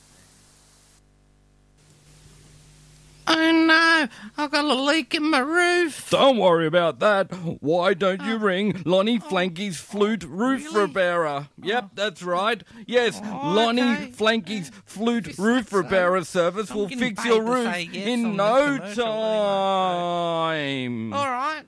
there. 3.20 3.20
Oh 3.33 3.51
no, 3.51 4.07
I've 4.37 4.51
got 4.51 4.65
a 4.65 4.73
leak 4.73 5.15
in 5.15 5.29
my 5.29 5.39
roof. 5.39 6.09
Don't 6.09 6.37
worry 6.37 6.67
about 6.67 6.99
that. 6.99 7.31
Why 7.61 7.93
don't 7.93 8.21
you 8.23 8.35
oh. 8.35 8.39
ring 8.39 8.81
Lonnie 8.85 9.21
oh. 9.23 9.29
Flanky's 9.29 9.79
flute 9.79 10.25
oh, 10.25 10.29
roof 10.29 10.65
really? 10.65 10.87
repairer? 10.87 11.47
Yep, 11.61 11.91
that's 11.95 12.21
right. 12.23 12.61
Yes, 12.85 13.21
Oh, 13.23 13.53
Lonnie 13.55 13.81
okay. 13.81 14.11
Flanky's 14.11 14.69
flute 14.85 15.27
If 15.27 15.39
roof 15.39 15.69
that's 15.69 15.71
so, 15.71 15.77
repair 15.77 16.21
service 16.23 16.71
I'm 16.71 16.77
will 16.77 16.87
getting 16.87 17.09
fix 17.09 17.23
paid 17.23 17.29
your 17.29 17.43
to 17.43 17.51
roof 17.51 17.73
say 17.73 17.89
yes 17.91 18.07
in 18.07 18.25
on 18.25 18.35
no 18.35 18.77
this 18.77 18.95
commercial 18.95 19.05
anyway, 19.05 20.85
time. 20.85 21.13
All 21.13 21.31
right, 21.31 21.63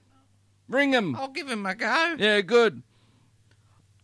Ring 0.67 0.93
him. 0.93 1.15
I'll 1.15 1.29
give 1.29 1.49
him 1.49 1.65
a 1.65 1.75
go. 1.75 2.15
Yeah, 2.17 2.41
good. 2.41 2.83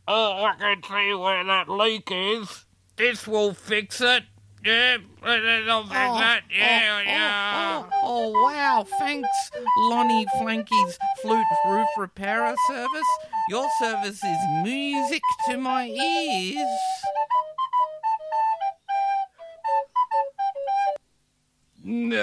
Oh, 0.07 0.43
I 0.43 0.55
can 0.57 0.81
see 0.83 1.13
where 1.13 1.43
that 1.43 1.69
leak 1.69 2.09
is. 2.11 2.65
This 2.95 3.27
will 3.27 3.53
fix 3.53 4.01
it. 4.01 4.23
Yeah, 4.63 4.95
it'll 4.95 5.83
fix 5.83 5.93
it. 5.93 6.43
Yeah, 6.51 7.01
yeah. 7.01 7.83
Oh, 7.85 7.89
oh, 7.91 8.33
oh, 8.35 8.43
wow. 8.43 8.85
Thanks, 8.99 9.29
Lonnie 9.77 10.25
Flanky's 10.37 10.97
Flute 11.21 11.45
Roof 11.65 11.87
Repairer 11.97 12.55
Service. 12.67 13.07
Your 13.49 13.67
service 13.79 14.21
is 14.23 14.37
music 14.63 15.21
to 15.47 15.57
my 15.57 15.87
ears. 15.87 16.67
No, 21.81 22.19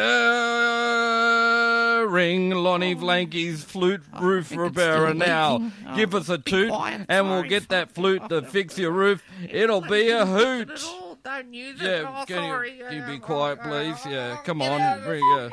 ring 2.08 2.50
Lonnie 2.50 2.94
oh, 2.94 2.98
Flanky's 2.98 3.64
flute 3.64 4.02
roof 4.20 4.48
think 4.48 4.60
it's 4.60 4.68
repairer 4.76 5.08
still 5.08 5.26
now. 5.26 5.52
leaking. 5.54 5.72
Oh, 5.88 5.96
Give 5.96 6.14
us 6.14 6.28
a 6.28 6.36
be 6.38 6.50
toot, 6.50 6.68
quiet, 6.68 7.06
and 7.08 7.26
we'll 7.28 7.38
sorry. 7.38 7.48
get 7.48 7.68
that 7.70 7.92
flute 7.92 8.28
to 8.28 8.42
fix 8.42 8.78
your 8.78 8.90
roof. 8.92 9.24
It'll 9.48 9.80
be 9.80 10.10
a 10.10 10.26
hoot. 10.26 10.78
At 11.26 11.32
all. 11.36 11.42
Don't 11.42 11.54
use 11.54 11.80
it. 11.80 11.84
Yeah, 11.84 12.24
can 12.26 12.44
you- 12.44 12.84
can 12.88 12.96
you 12.96 13.02
be 13.02 13.16
Uh, 13.16 13.18
quiet, 13.18 13.58
uh, 13.60 13.62
please? 13.68 14.06
Yeah, 14.06 14.36
come 14.44 14.62
on, 14.62 15.02
bring- 15.02 15.20
the- 15.20 15.50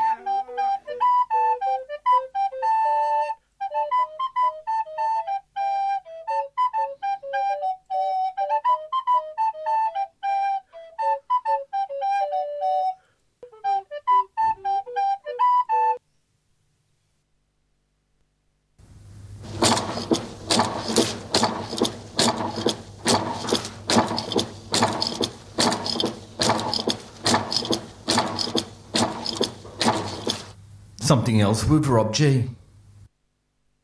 With 31.53 31.85
Rob 31.85 32.15
G. 32.15 32.49